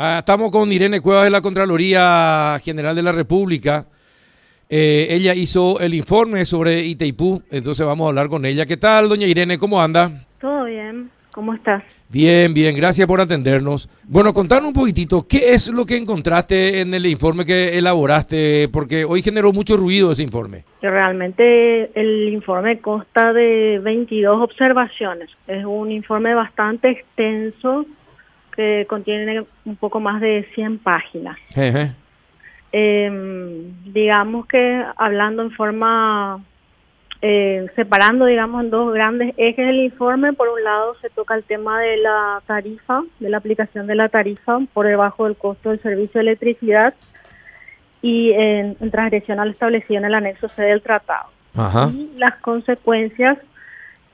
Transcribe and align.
Ah, 0.00 0.18
estamos 0.20 0.52
con 0.52 0.70
Irene 0.70 1.00
Cuevas 1.00 1.24
de 1.24 1.30
la 1.32 1.40
Contraloría 1.40 2.60
General 2.62 2.94
de 2.94 3.02
la 3.02 3.10
República. 3.10 3.84
Eh, 4.68 5.08
ella 5.10 5.34
hizo 5.34 5.80
el 5.80 5.92
informe 5.92 6.44
sobre 6.44 6.84
Itaipú, 6.84 7.42
entonces 7.50 7.84
vamos 7.84 8.04
a 8.04 8.10
hablar 8.10 8.28
con 8.28 8.44
ella. 8.44 8.64
¿Qué 8.64 8.76
tal, 8.76 9.08
doña 9.08 9.26
Irene? 9.26 9.58
¿Cómo 9.58 9.82
anda? 9.82 10.24
Todo 10.40 10.66
bien. 10.66 11.10
¿Cómo 11.34 11.52
estás? 11.52 11.82
Bien, 12.08 12.54
bien, 12.54 12.76
gracias 12.76 13.08
por 13.08 13.20
atendernos. 13.20 13.88
Bueno, 14.04 14.32
contanos 14.32 14.68
un 14.68 14.74
poquitito, 14.74 15.26
¿qué 15.26 15.50
es 15.50 15.66
lo 15.68 15.84
que 15.84 15.96
encontraste 15.96 16.80
en 16.80 16.94
el 16.94 17.04
informe 17.04 17.44
que 17.44 17.76
elaboraste? 17.76 18.68
Porque 18.68 19.04
hoy 19.04 19.20
generó 19.20 19.52
mucho 19.52 19.76
ruido 19.76 20.12
ese 20.12 20.22
informe. 20.22 20.62
Realmente 20.80 21.90
el 22.00 22.28
informe 22.32 22.78
consta 22.78 23.32
de 23.32 23.80
22 23.82 24.42
observaciones. 24.42 25.28
Es 25.48 25.64
un 25.64 25.90
informe 25.90 26.34
bastante 26.34 26.88
extenso 26.88 27.84
que 28.58 28.86
contiene 28.88 29.44
un 29.64 29.76
poco 29.76 30.00
más 30.00 30.20
de 30.20 30.44
100 30.56 30.78
páginas. 30.78 31.38
Eh, 32.72 33.70
digamos 33.84 34.46
que 34.46 34.84
hablando 34.96 35.42
en 35.42 35.52
forma 35.52 36.42
eh, 37.22 37.68
separando, 37.76 38.26
digamos, 38.26 38.64
en 38.64 38.70
dos 38.70 38.92
grandes 38.92 39.32
ejes 39.36 39.64
del 39.64 39.76
informe. 39.76 40.32
Por 40.32 40.48
un 40.48 40.64
lado, 40.64 40.96
se 41.00 41.08
toca 41.08 41.36
el 41.36 41.44
tema 41.44 41.80
de 41.80 41.98
la 41.98 42.42
tarifa, 42.48 43.04
de 43.20 43.30
la 43.30 43.36
aplicación 43.36 43.86
de 43.86 43.94
la 43.94 44.08
tarifa 44.08 44.58
por 44.74 44.88
debajo 44.88 45.26
del 45.26 45.36
costo 45.36 45.68
del 45.68 45.78
servicio 45.78 46.18
de 46.18 46.22
electricidad 46.22 46.94
y 48.02 48.32
en, 48.32 48.74
transgresión 48.90 49.38
al 49.38 49.52
establecido 49.52 49.98
en 49.98 50.06
el 50.06 50.14
anexo 50.14 50.48
C 50.48 50.64
del 50.64 50.82
tratado. 50.82 51.28
Y 51.94 52.10
las 52.18 52.34
consecuencias 52.40 53.38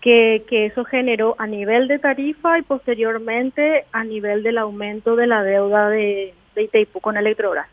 que, 0.04 0.44
que 0.46 0.66
eso 0.66 0.84
generó 0.84 1.34
a 1.38 1.46
nivel 1.46 1.88
de 1.88 1.98
tarifa 1.98 2.58
y 2.58 2.62
posteriormente 2.62 3.86
a 3.90 4.04
nivel 4.04 4.42
del 4.42 4.58
aumento 4.58 5.16
de 5.16 5.26
la 5.26 5.42
deuda 5.42 5.88
de, 5.88 6.34
de 6.54 6.62
Itaipú 6.62 7.00
con 7.00 7.16
Electrobras. 7.16 7.66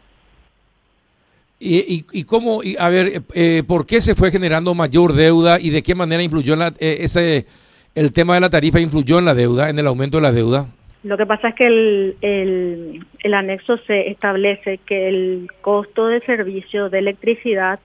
¿Y, 1.59 2.05
y, 2.09 2.23
cómo, 2.23 2.61
a 2.79 2.89
ver, 2.89 3.21
eh, 3.33 3.63
por 3.67 3.85
qué 3.85 3.99
se 3.99 4.15
fue 4.15 4.31
generando 4.31 4.73
mayor 4.73 5.11
deuda 5.11 5.59
y 5.59 5.71
de 5.71 5.83
qué 5.83 5.93
manera 5.93 6.23
influyó 6.23 6.55
la, 6.55 6.69
eh, 6.79 6.99
ese, 7.01 7.45
el 7.95 8.13
tema 8.13 8.35
de 8.35 8.39
la 8.39 8.49
tarifa 8.49 8.79
influyó 8.79 9.19
en 9.19 9.25
la 9.25 9.35
deuda, 9.35 9.69
en 9.69 9.77
el 9.77 9.85
aumento 9.85 10.17
de 10.17 10.23
la 10.23 10.31
deuda? 10.31 10.67
Lo 11.03 11.17
que 11.17 11.25
pasa 11.25 11.49
es 11.49 11.55
que 11.55 11.65
el, 11.65 12.15
el, 12.21 13.05
el 13.19 13.33
anexo 13.33 13.77
se 13.79 14.09
establece 14.09 14.77
que 14.77 15.09
el 15.09 15.51
costo 15.59 16.07
de 16.07 16.21
servicio 16.21 16.89
de 16.89 16.99
electricidad 16.99 17.79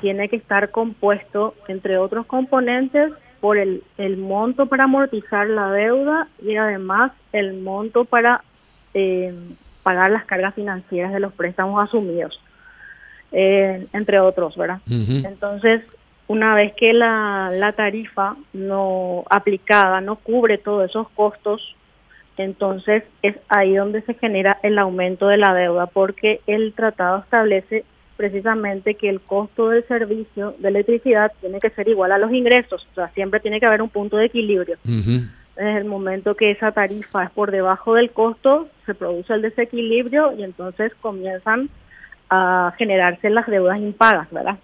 tiene 0.00 0.28
que 0.28 0.36
estar 0.36 0.70
compuesto, 0.70 1.54
entre 1.68 1.96
otros 1.96 2.26
componentes, 2.26 3.12
por 3.44 3.58
el, 3.58 3.82
el 3.98 4.16
monto 4.16 4.64
para 4.64 4.84
amortizar 4.84 5.46
la 5.46 5.70
deuda 5.70 6.28
y 6.42 6.56
además 6.56 7.12
el 7.30 7.60
monto 7.60 8.06
para 8.06 8.42
eh, 8.94 9.34
pagar 9.82 10.12
las 10.12 10.24
cargas 10.24 10.54
financieras 10.54 11.12
de 11.12 11.20
los 11.20 11.30
préstamos 11.34 11.86
asumidos. 11.86 12.40
Eh, 13.32 13.86
entre 13.92 14.18
otros, 14.18 14.56
¿verdad? 14.56 14.80
Entonces, 14.88 15.82
una 16.26 16.54
vez 16.54 16.72
que 16.72 16.94
la, 16.94 17.50
la 17.52 17.72
tarifa 17.72 18.34
no 18.54 19.24
aplicada 19.28 20.00
no 20.00 20.16
cubre 20.16 20.56
todos 20.56 20.88
esos 20.88 21.10
costos, 21.10 21.76
entonces 22.38 23.02
es 23.20 23.36
ahí 23.50 23.74
donde 23.74 24.00
se 24.00 24.14
genera 24.14 24.58
el 24.62 24.78
aumento 24.78 25.28
de 25.28 25.36
la 25.36 25.52
deuda, 25.52 25.84
porque 25.84 26.40
el 26.46 26.72
tratado 26.72 27.18
establece 27.18 27.84
precisamente 28.16 28.94
que 28.94 29.08
el 29.08 29.20
costo 29.20 29.70
del 29.70 29.86
servicio 29.86 30.54
de 30.58 30.68
electricidad 30.68 31.32
tiene 31.40 31.60
que 31.60 31.70
ser 31.70 31.88
igual 31.88 32.12
a 32.12 32.18
los 32.18 32.32
ingresos, 32.32 32.86
o 32.92 32.94
sea, 32.94 33.08
siempre 33.08 33.40
tiene 33.40 33.60
que 33.60 33.66
haber 33.66 33.82
un 33.82 33.88
punto 33.88 34.16
de 34.16 34.26
equilibrio. 34.26 34.76
Desde 34.84 35.78
el 35.78 35.84
momento 35.84 36.34
que 36.34 36.50
esa 36.50 36.72
tarifa 36.72 37.24
es 37.24 37.30
por 37.30 37.50
debajo 37.50 37.94
del 37.94 38.10
costo, 38.10 38.68
se 38.86 38.94
produce 38.94 39.34
el 39.34 39.42
desequilibrio 39.42 40.32
y 40.36 40.42
entonces 40.42 40.92
comienzan 41.00 41.70
a 42.30 42.72
generarse 42.76 43.30
las 43.30 43.46
deudas 43.46 43.78
impagas, 43.78 44.30
¿verdad? 44.30 44.58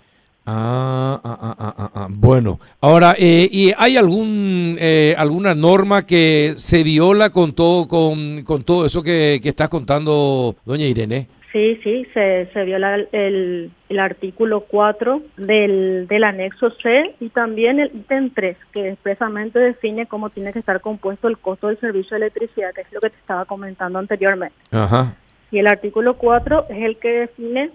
Ah, 0.46 1.20
ah, 1.22 1.38
ah, 1.40 1.56
ah, 1.58 1.74
ah, 1.78 1.90
ah. 1.94 2.06
bueno. 2.10 2.58
Ahora, 2.80 3.14
eh, 3.16 3.48
¿y 3.52 3.72
hay 3.76 3.96
algún 3.96 4.76
eh, 4.80 5.14
alguna 5.16 5.54
norma 5.54 6.04
que 6.06 6.54
se 6.56 6.82
viola 6.82 7.30
con 7.30 7.52
todo 7.52 7.86
con, 7.86 8.42
con 8.42 8.64
todo 8.64 8.86
eso 8.86 9.02
que, 9.02 9.38
que 9.42 9.50
estás 9.50 9.68
contando, 9.68 10.56
doña 10.64 10.86
Irene? 10.86 11.28
Sí, 11.52 11.80
sí, 11.82 12.06
se, 12.14 12.48
se 12.52 12.64
viola 12.64 12.94
el, 12.94 13.72
el, 13.88 13.98
artículo 13.98 14.60
4 14.60 15.20
del, 15.36 16.06
del 16.06 16.24
anexo 16.24 16.70
C 16.80 17.16
y 17.18 17.28
también 17.30 17.80
el 17.80 17.90
ítem 17.92 18.30
3, 18.30 18.56
que 18.72 18.90
expresamente 18.90 19.58
define 19.58 20.06
cómo 20.06 20.30
tiene 20.30 20.52
que 20.52 20.60
estar 20.60 20.80
compuesto 20.80 21.26
el 21.26 21.38
costo 21.38 21.66
del 21.66 21.80
servicio 21.80 22.10
de 22.10 22.26
electricidad, 22.26 22.72
que 22.72 22.82
es 22.82 22.92
lo 22.92 23.00
que 23.00 23.10
te 23.10 23.16
estaba 23.16 23.46
comentando 23.46 23.98
anteriormente. 23.98 24.54
Ajá. 24.70 25.16
Y 25.50 25.58
el 25.58 25.66
artículo 25.66 26.18
4 26.18 26.66
es 26.68 26.84
el 26.84 26.96
que 26.98 27.08
define, 27.08 27.70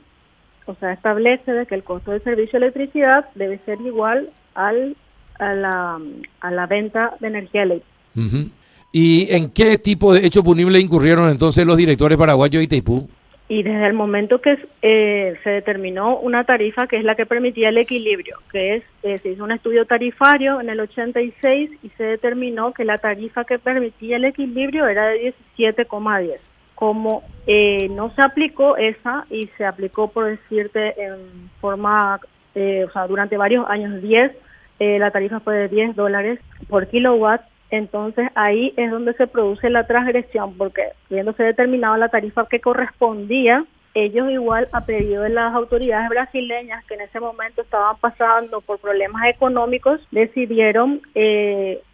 o 0.67 0.75
sea, 0.75 0.93
establece 0.93 1.51
de 1.51 1.65
que 1.65 1.75
el 1.75 1.83
costo 1.83 2.11
del 2.11 2.23
servicio 2.23 2.57
de 2.59 2.67
electricidad 2.67 3.25
debe 3.35 3.59
ser 3.65 3.81
igual 3.81 4.27
al, 4.53 4.95
a, 5.37 5.53
la, 5.53 5.99
a 6.39 6.51
la 6.51 6.65
venta 6.67 7.17
de 7.19 7.27
energía 7.27 7.63
eléctrica. 7.63 8.51
¿Y 8.93 9.27
en 9.35 9.49
qué 9.49 9.77
tipo 9.77 10.13
de 10.13 10.25
hecho 10.25 10.41
punible 10.41 10.79
incurrieron 10.79 11.29
entonces 11.29 11.65
los 11.65 11.75
directores 11.75 12.17
paraguayos 12.17 12.61
y 12.61 12.63
Itaipú? 12.63 13.09
Y 13.47 13.61
desde 13.61 13.85
el 13.85 13.93
momento 13.93 14.41
que 14.41 14.57
eh, 14.81 15.37
se 15.43 15.49
determinó 15.51 16.17
una 16.17 16.45
tarifa 16.45 16.87
que 16.87 16.97
es 16.97 17.03
la 17.03 17.15
que 17.15 17.27
permitía 17.27 17.69
el 17.69 17.77
equilibrio, 17.77 18.39
que 18.51 18.77
es, 18.77 18.83
eh, 19.03 19.19
se 19.19 19.29
hizo 19.29 19.43
un 19.43 19.51
estudio 19.51 19.85
tarifario 19.85 20.59
en 20.59 20.69
el 20.69 20.79
86 20.79 21.69
y 21.83 21.89
se 21.89 22.03
determinó 22.03 22.73
que 22.73 22.85
la 22.85 22.97
tarifa 22.97 23.45
que 23.45 23.59
permitía 23.59 24.17
el 24.17 24.25
equilibrio 24.25 24.87
era 24.87 25.07
de 25.09 25.33
17,10 25.57 26.39
como 26.75 27.23
eh, 27.47 27.87
no 27.89 28.11
se 28.11 28.21
aplicó 28.21 28.77
esa 28.77 29.25
y 29.29 29.47
se 29.57 29.65
aplicó, 29.65 30.09
por 30.09 30.25
decirte, 30.25 31.01
en 31.01 31.49
forma, 31.61 32.19
eh, 32.53 32.85
o 32.87 32.91
sea, 32.91 33.07
durante 33.07 33.37
varios 33.37 33.67
años 33.69 34.01
10, 34.01 34.31
eh, 34.79 34.99
la 34.99 35.11
tarifa 35.11 35.39
fue 35.39 35.55
de 35.55 35.69
10 35.69 35.95
dólares 35.95 36.39
por 36.67 36.87
kilowatt, 36.87 37.41
entonces 37.71 38.29
ahí 38.35 38.73
es 38.77 38.91
donde 38.91 39.13
se 39.13 39.27
produce 39.27 39.69
la 39.69 39.87
transgresión, 39.87 40.53
porque 40.57 40.83
habiéndose 41.09 41.43
determinado 41.43 41.97
la 41.97 42.09
tarifa 42.09 42.47
que 42.47 42.59
correspondía, 42.61 43.65
ellos 43.93 44.29
igual 44.29 44.67
a 44.73 44.85
pedido 44.85 45.23
de 45.23 45.29
las 45.29 45.53
autoridades 45.53 46.09
brasileñas 46.09 46.83
que 46.85 46.95
en 46.95 47.01
ese 47.01 47.19
momento 47.19 47.61
estaban 47.61 47.95
pasando 47.97 48.59
por 48.61 48.79
problemas 48.79 49.25
económicos, 49.27 50.01
decidieron 50.11 51.01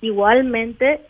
igualmente 0.02 1.02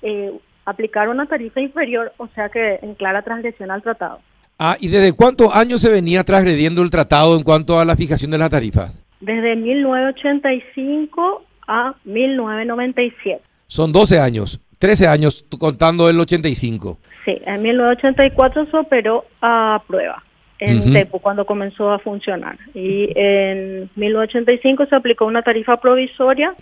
aplicar 0.66 1.08
una 1.10 1.26
tarifa 1.28 1.62
inferior, 1.62 2.12
o 2.18 2.28
sea 2.28 2.50
que 2.50 2.80
en 2.82 2.96
clara 2.96 3.22
transgresión 3.22 3.72
al 3.72 3.82
tratado. 3.82 4.20
Ah, 4.60 4.76
¿y 4.80 4.90
desde 4.90 5.14
cuántos 5.14 5.56
años 5.56 5.82
se 5.82 5.90
venía 5.90 6.24
transgrediendo 6.24 6.84
el 6.84 6.92
tratado 6.92 7.36
en 7.36 7.44
cuanto 7.44 7.80
a 7.80 7.86
la 7.86 7.96
fijación 7.96 8.30
de 8.32 8.38
las 8.38 8.50
tarifas? 8.50 9.02
Desde 9.22 9.56
1985 9.56 11.44
a 11.68 11.96
1997. 12.04 13.42
Son 13.72 13.94
12 13.94 14.20
años, 14.20 14.60
13 14.80 15.08
años 15.08 15.46
contando 15.58 16.10
el 16.10 16.20
85. 16.20 17.00
Sí, 17.24 17.42
en 17.46 17.62
1984 17.62 18.66
se 18.66 18.76
operó 18.76 19.24
a 19.42 19.82
prueba 19.88 20.22
en 20.60 20.92
TEPU 20.92 21.20
cuando 21.20 21.46
comenzó 21.46 21.90
a 21.90 22.00
funcionar. 22.00 22.58
Y 22.74 23.08
en 23.16 23.90
1985 23.96 24.88
se 24.88 24.96
aplicó 24.98 25.26
una 25.26 25.42
tarifa 25.42 25.80
provisoria 25.80 26.54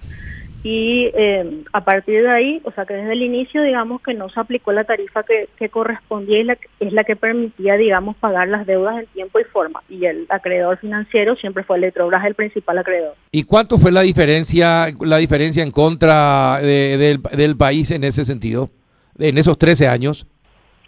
y 0.64 1.10
eh, 1.14 1.64
a 1.72 1.84
partir 1.86 2.22
de 2.24 2.30
ahí, 2.30 2.62
o 2.66 2.72
sea 2.72 2.86
que 2.86 2.94
desde 2.94 3.14
el 3.14 3.22
inicio, 3.22 3.64
digamos 3.64 4.02
que 4.02 4.14
no 4.14 4.30
se 4.30 4.40
aplicó 4.40 4.74
la 4.74 4.84
tarifa 4.84 5.24
que, 5.24 5.48
que 5.58 5.70
correspondía 5.70 6.40
y 6.40 6.44
la, 6.44 6.58
es 6.82 6.92
la 6.92 7.06
que 7.06 7.16
permitía, 7.16 7.78
digamos, 7.78 8.18
pagar 8.18 8.50
las 8.50 8.66
deudas 8.68 9.00
en 9.00 9.06
tiempo 9.08 9.40
y 9.40 9.46
forma. 9.46 9.82
Y 9.88 10.06
el 10.06 10.26
acreedor 10.30 10.78
financiero 10.78 11.38
siempre 11.38 11.64
fue 11.64 11.78
Electrobras 11.78 12.26
el 12.26 12.36
principal 12.36 12.78
acreedor. 12.78 13.16
¿Y 13.32 13.44
cuánto 13.44 13.78
fue 13.78 13.92
la 13.92 14.02
diferencia, 14.02 14.88
la 15.00 15.18
diferencia 15.18 15.64
en 15.64 15.72
contra 15.72 16.60
del, 16.62 17.22
del 17.22 17.56
país 17.56 17.92
en 17.92 18.04
ese 18.04 18.26
sentido, 18.26 18.70
en 19.18 19.38
esos 19.38 19.58
13 19.58 19.88
años? 19.88 20.28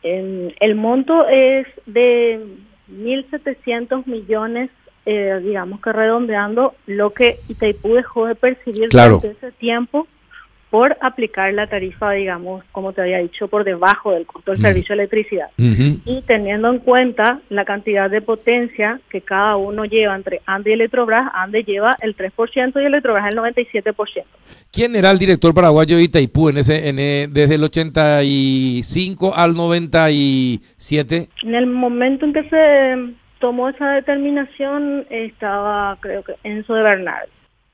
el 0.03 0.75
monto 0.75 1.27
es 1.27 1.67
de 1.85 2.43
1.700 2.91 4.07
millones 4.07 4.71
eh, 5.05 5.39
digamos 5.43 5.81
que 5.81 5.91
redondeando 5.91 6.75
lo 6.85 7.11
que 7.11 7.39
Itaipú 7.47 7.95
dejó 7.95 8.27
de 8.27 8.35
percibir 8.35 8.89
durante 8.89 9.31
ese 9.31 9.51
tiempo 9.51 10.07
por 10.71 10.97
aplicar 11.01 11.53
la 11.53 11.67
tarifa, 11.67 12.11
digamos, 12.11 12.63
como 12.71 12.93
te 12.93 13.01
había 13.01 13.17
dicho, 13.17 13.49
por 13.49 13.65
debajo 13.65 14.13
del 14.13 14.25
costo 14.25 14.51
del 14.51 14.61
servicio 14.61 14.95
de 14.95 15.01
electricidad. 15.01 15.47
Y 15.57 16.23
teniendo 16.25 16.69
en 16.69 16.79
cuenta 16.79 17.41
la 17.49 17.65
cantidad 17.65 18.09
de 18.09 18.21
potencia 18.21 19.01
que 19.09 19.19
cada 19.19 19.57
uno 19.57 19.83
lleva 19.83 20.15
entre 20.15 20.41
ANDE 20.45 20.69
y 20.69 20.73
Electrobras, 20.73 21.29
ANDE 21.33 21.65
lleva 21.65 21.97
el 21.99 22.15
3% 22.15 22.81
y 22.81 22.85
Electrobras 22.85 23.29
el 23.29 23.37
97%. 23.37 24.23
¿Quién 24.71 24.95
era 24.95 25.11
el 25.11 25.19
director 25.19 25.53
paraguayo 25.53 25.97
de 25.97 26.03
Itaipú 26.03 26.47
en 26.47 26.59
ese, 26.59 26.87
en, 26.87 26.99
eh, 26.99 27.27
desde 27.29 27.55
el 27.55 27.63
85 27.65 29.35
al 29.35 29.53
97? 29.53 31.27
En 31.43 31.55
el 31.55 31.67
momento 31.67 32.25
en 32.25 32.31
que 32.31 32.43
se 32.49 33.13
tomó 33.41 33.67
esa 33.67 33.89
determinación 33.89 35.05
estaba, 35.09 35.97
creo 35.99 36.23
que, 36.23 36.35
Enzo 36.43 36.73
de 36.73 36.83
Bernal. 36.83 37.27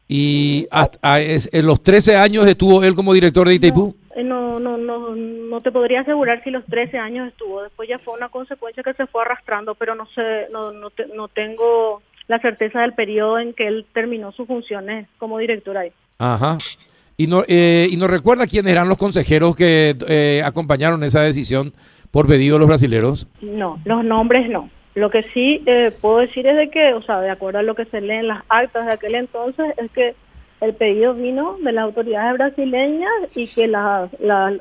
¿Y 0.08 0.66
hasta, 0.72 1.22
en 1.22 1.66
los 1.68 1.84
13 1.84 2.16
años 2.16 2.48
estuvo 2.48 2.84
él 2.84 2.96
como 2.96 3.14
director 3.14 3.48
de 3.48 3.54
Itaipú? 3.54 3.94
eh, 4.18 4.24
no, 4.24 4.60
no, 4.60 4.78
no, 4.78 5.16
no 5.16 5.62
te 5.62 5.72
podría 5.72 6.02
asegurar 6.02 6.44
si 6.44 6.50
los 6.50 6.66
13 6.66 6.98
años 6.98 7.28
estuvo. 7.28 7.62
Después 7.62 7.88
ya 7.88 8.00
fue 8.00 8.16
una 8.16 8.30
consecuencia 8.30 8.82
que 8.82 8.96
se 8.96 9.06
fue 9.06 9.22
arrastrando, 9.22 9.76
pero 9.76 9.94
no 9.94 10.08
sé, 10.08 10.48
no, 10.52 10.72
no, 10.72 10.90
no 11.16 11.28
tengo 11.28 12.02
la 12.28 12.40
certeza 12.40 12.82
del 12.82 12.94
periodo 12.94 13.38
en 13.38 13.54
que 13.54 13.68
él 13.68 13.86
terminó 13.94 14.32
sus 14.32 14.48
funciones 14.48 15.08
como 15.20 15.38
director 15.38 15.78
ahí. 15.78 15.92
Ajá. 16.18 16.58
¿Y 17.16 17.28
no, 17.28 17.44
eh, 17.48 17.88
y 17.92 17.98
no 17.98 18.08
recuerda 18.08 18.48
quiénes 18.48 18.72
eran 18.72 18.90
los 18.90 18.98
consejeros 18.98 19.56
que 19.56 19.96
eh, 20.08 20.42
acompañaron 20.44 21.04
esa 21.04 21.22
decisión 21.22 21.74
por 22.10 22.28
pedido 22.28 22.56
de 22.56 22.60
los 22.60 22.68
brasileros? 22.68 23.28
No, 23.42 23.80
los 23.86 24.04
nombres 24.04 24.50
no. 24.50 24.70
Lo 24.98 25.12
que 25.12 25.22
sí 25.32 25.62
eh, 25.68 25.92
puedo 26.02 26.18
decir 26.18 26.48
es 26.48 26.58
de 26.58 26.72
que, 26.72 26.96
o 26.96 27.04
sea, 27.04 27.22
de 27.22 27.30
acuerdo 27.30 27.60
a 27.60 27.62
lo 27.62 27.76
que 27.76 27.86
se 27.86 28.02
lee 28.02 28.16
en 28.16 28.30
las 28.30 28.42
actas 28.50 28.88
de 28.88 28.94
aquel 28.94 29.14
entonces, 29.14 29.72
es 29.78 29.92
que 29.92 30.16
el 30.60 30.74
pedido 30.74 31.14
vino 31.14 31.56
de 31.60 31.72
las 31.72 31.84
autoridades 31.84 32.34
brasileñas 32.34 33.12
y 33.36 33.48
que 33.48 33.68
la, 33.68 34.10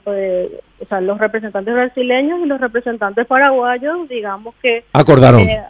eh, 0.05 0.61
o 0.79 0.85
sea, 0.85 1.01
los 1.01 1.17
representantes 1.17 1.73
brasileños 1.73 2.41
y 2.41 2.45
los 2.45 2.61
representantes 2.61 3.27
paraguayos, 3.27 4.07
digamos 4.11 4.55
que... 4.61 4.85
Acordaron. 4.93 5.41
Eh, 5.41 5.63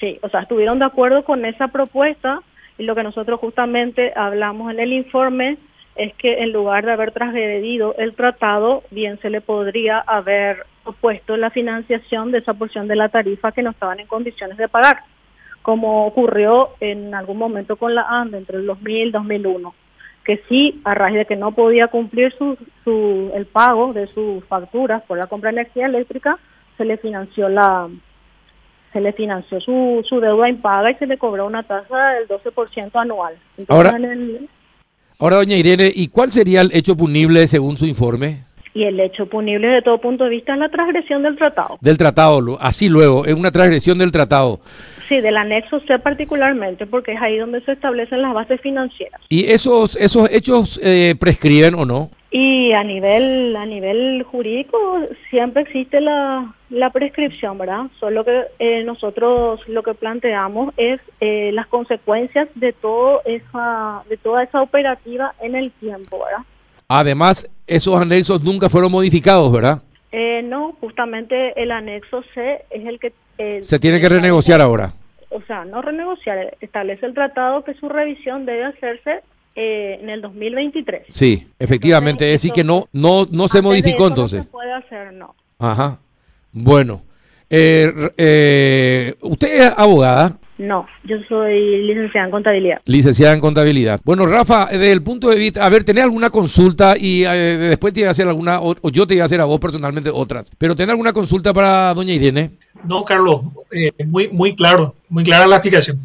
sí, 0.00 0.18
o 0.20 0.28
sea, 0.28 0.40
estuvieron 0.40 0.80
de 0.80 0.86
acuerdo 0.86 1.22
con 1.22 1.44
esa 1.44 1.68
propuesta 1.68 2.40
y 2.76 2.82
lo 2.82 2.96
que 2.96 3.04
nosotros 3.04 3.38
justamente 3.38 4.12
hablamos 4.16 4.72
en 4.72 4.80
el 4.80 4.94
informe 4.94 5.58
es 5.98 6.14
que 6.14 6.42
en 6.42 6.52
lugar 6.52 6.86
de 6.86 6.92
haber 6.92 7.12
transgredido 7.12 7.94
el 7.98 8.14
tratado, 8.14 8.82
bien 8.90 9.18
se 9.20 9.30
le 9.30 9.40
podría 9.40 9.98
haber 9.98 10.64
opuesto 10.84 11.36
la 11.36 11.50
financiación 11.50 12.32
de 12.32 12.38
esa 12.38 12.54
porción 12.54 12.88
de 12.88 12.96
la 12.96 13.10
tarifa 13.10 13.52
que 13.52 13.62
no 13.62 13.70
estaban 13.70 14.00
en 14.00 14.06
condiciones 14.06 14.56
de 14.56 14.68
pagar 14.68 15.02
como 15.68 16.06
ocurrió 16.06 16.70
en 16.80 17.14
algún 17.14 17.36
momento 17.36 17.76
con 17.76 17.94
la 17.94 18.06
ANDE 18.08 18.38
entre 18.38 18.56
el 18.56 18.64
2000 18.64 19.08
y 19.08 19.10
2001, 19.10 19.74
que 20.24 20.42
sí, 20.48 20.80
a 20.82 20.94
raíz 20.94 21.16
de 21.16 21.26
que 21.26 21.36
no 21.36 21.52
podía 21.52 21.88
cumplir 21.88 22.32
su, 22.32 22.56
su, 22.82 23.30
el 23.34 23.44
pago 23.44 23.92
de 23.92 24.06
sus 24.06 24.42
facturas 24.46 25.02
por 25.02 25.18
la 25.18 25.26
compra 25.26 25.50
de 25.50 25.60
energía 25.60 25.84
eléctrica, 25.84 26.38
se 26.78 26.86
le 26.86 26.96
financió 26.96 27.50
la 27.50 27.86
se 28.94 29.02
le 29.02 29.12
financió 29.12 29.60
su, 29.60 30.02
su 30.08 30.20
deuda 30.20 30.48
impaga 30.48 30.90
y 30.90 30.94
se 30.94 31.06
le 31.06 31.18
cobró 31.18 31.44
una 31.44 31.62
tasa 31.62 32.12
del 32.12 32.26
12% 32.26 32.90
anual. 32.94 33.34
ahora, 33.68 33.92
ahora, 35.18 35.36
doña 35.36 35.56
Irene, 35.56 35.92
¿y 35.94 36.08
cuál 36.08 36.32
sería 36.32 36.60
el 36.60 36.70
hecho 36.72 36.96
punible 36.96 37.46
según 37.46 37.76
su 37.76 37.86
informe? 37.86 38.44
Y 38.74 38.84
el 38.84 39.00
hecho 39.00 39.26
punible 39.26 39.66
de 39.66 39.82
todo 39.82 40.00
punto 40.00 40.24
de 40.24 40.30
vista 40.30 40.52
es 40.52 40.60
la 40.60 40.68
transgresión 40.68 41.22
del 41.22 41.36
tratado. 41.36 41.78
Del 41.80 41.98
tratado, 41.98 42.58
así 42.60 42.88
luego, 42.88 43.26
es 43.26 43.34
una 43.34 43.50
transgresión 43.50 43.98
del 43.98 44.12
tratado. 44.12 44.60
Sí, 45.08 45.20
del 45.20 45.36
anexo 45.36 45.80
C 45.80 45.98
particularmente, 45.98 46.86
porque 46.86 47.12
es 47.12 47.20
ahí 47.20 47.38
donde 47.38 47.60
se 47.62 47.72
establecen 47.72 48.22
las 48.22 48.34
bases 48.34 48.60
financieras. 48.60 49.20
¿Y 49.28 49.46
esos 49.46 49.96
esos 49.96 50.30
hechos 50.30 50.78
eh, 50.82 51.14
prescriben 51.18 51.74
o 51.74 51.84
no? 51.84 52.10
Y 52.30 52.72
a 52.72 52.84
nivel 52.84 53.56
a 53.56 53.64
nivel 53.64 54.22
jurídico 54.22 54.78
siempre 55.30 55.62
existe 55.62 56.00
la, 56.00 56.54
la 56.68 56.90
prescripción, 56.90 57.56
¿verdad? 57.56 57.86
Solo 57.98 58.22
que 58.22 58.42
eh, 58.58 58.84
nosotros 58.84 59.60
lo 59.66 59.82
que 59.82 59.94
planteamos 59.94 60.74
es 60.76 61.00
eh, 61.20 61.50
las 61.52 61.66
consecuencias 61.68 62.48
de 62.54 62.74
todo 62.74 63.22
esa 63.24 64.02
de 64.10 64.18
toda 64.18 64.42
esa 64.42 64.60
operativa 64.60 65.34
en 65.40 65.54
el 65.54 65.70
tiempo, 65.72 66.18
¿verdad? 66.22 66.44
Además, 66.88 67.48
esos 67.66 67.98
anexos 67.98 68.42
nunca 68.42 68.68
fueron 68.68 68.92
modificados, 68.92 69.50
¿verdad? 69.52 69.82
no, 70.42 70.72
justamente 70.80 71.60
el 71.60 71.70
anexo 71.70 72.22
C 72.32 72.64
es 72.70 72.86
el 72.86 72.98
que 72.98 73.12
se 73.62 73.78
tiene 73.78 74.00
que 74.00 74.08
renegociar 74.08 74.60
ahora. 74.60 74.92
O 75.30 75.42
sea, 75.42 75.64
no 75.64 75.82
renegociar, 75.82 76.56
establece 76.60 77.04
el 77.04 77.14
tratado 77.14 77.64
que 77.64 77.74
su 77.74 77.88
revisión 77.88 78.46
debe 78.46 78.64
hacerse 78.64 79.20
eh, 79.60 79.98
en 80.00 80.08
el 80.08 80.22
2023. 80.22 81.06
Sí, 81.08 81.48
efectivamente, 81.58 82.24
es 82.26 82.40
decir 82.40 82.52
que 82.52 82.62
no 82.62 82.86
no 82.92 83.26
no 83.28 83.48
se 83.48 83.60
modificó 83.60 84.06
entonces. 84.06 84.38
No 84.38 84.44
se 84.44 84.50
puede 84.50 84.72
hacer, 84.72 85.12
no. 85.12 85.34
Ajá. 85.58 85.98
Bueno, 86.52 87.02
eh, 87.50 87.92
eh, 88.16 89.14
¿usted 89.20 89.60
es 89.60 89.72
abogada? 89.76 90.38
No, 90.58 90.86
yo 91.04 91.16
soy 91.28 91.86
licenciada 91.86 92.26
en 92.26 92.30
contabilidad. 92.32 92.80
Licenciada 92.84 93.32
en 93.32 93.40
contabilidad. 93.40 94.00
Bueno, 94.04 94.26
Rafa, 94.26 94.66
desde 94.66 94.90
el 94.90 95.02
punto 95.02 95.28
de 95.28 95.36
vista, 95.36 95.64
a 95.64 95.68
ver, 95.68 95.84
¿tenés 95.84 96.04
alguna 96.04 96.30
consulta 96.30 96.96
y 96.98 97.24
eh, 97.24 97.56
después 97.58 97.94
te 97.94 98.00
iba 98.00 98.08
a 98.08 98.12
hacer 98.12 98.26
alguna, 98.26 98.60
o, 98.60 98.74
yo 98.90 99.06
te 99.06 99.14
iba 99.14 99.22
a 99.22 99.26
hacer 99.26 99.40
a 99.40 99.44
vos 99.44 99.60
personalmente 99.60 100.10
otras, 100.12 100.50
pero 100.58 100.74
¿tenés 100.74 100.90
alguna 100.90 101.12
consulta 101.12 101.54
para 101.54 101.94
doña 101.94 102.12
Irene? 102.12 102.50
No, 102.84 103.04
Carlos, 103.04 103.42
eh, 103.70 103.92
muy, 104.04 104.28
muy 104.28 104.54
claro, 104.56 104.94
muy 105.08 105.22
clara 105.22 105.46
la 105.46 105.56
explicación. 105.56 106.04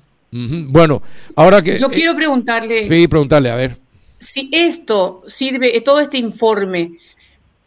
Bueno, 0.70 1.02
ahora 1.36 1.62
que... 1.62 1.78
Yo 1.78 1.90
quiero 1.90 2.16
preguntarle... 2.16 2.88
Sí, 2.88 3.08
preguntarle, 3.08 3.52
a 3.52 3.56
ver. 3.56 3.78
Si 4.18 4.50
esto 4.52 5.24
sirve, 5.28 5.80
todo 5.82 6.00
este 6.00 6.18
informe, 6.18 6.94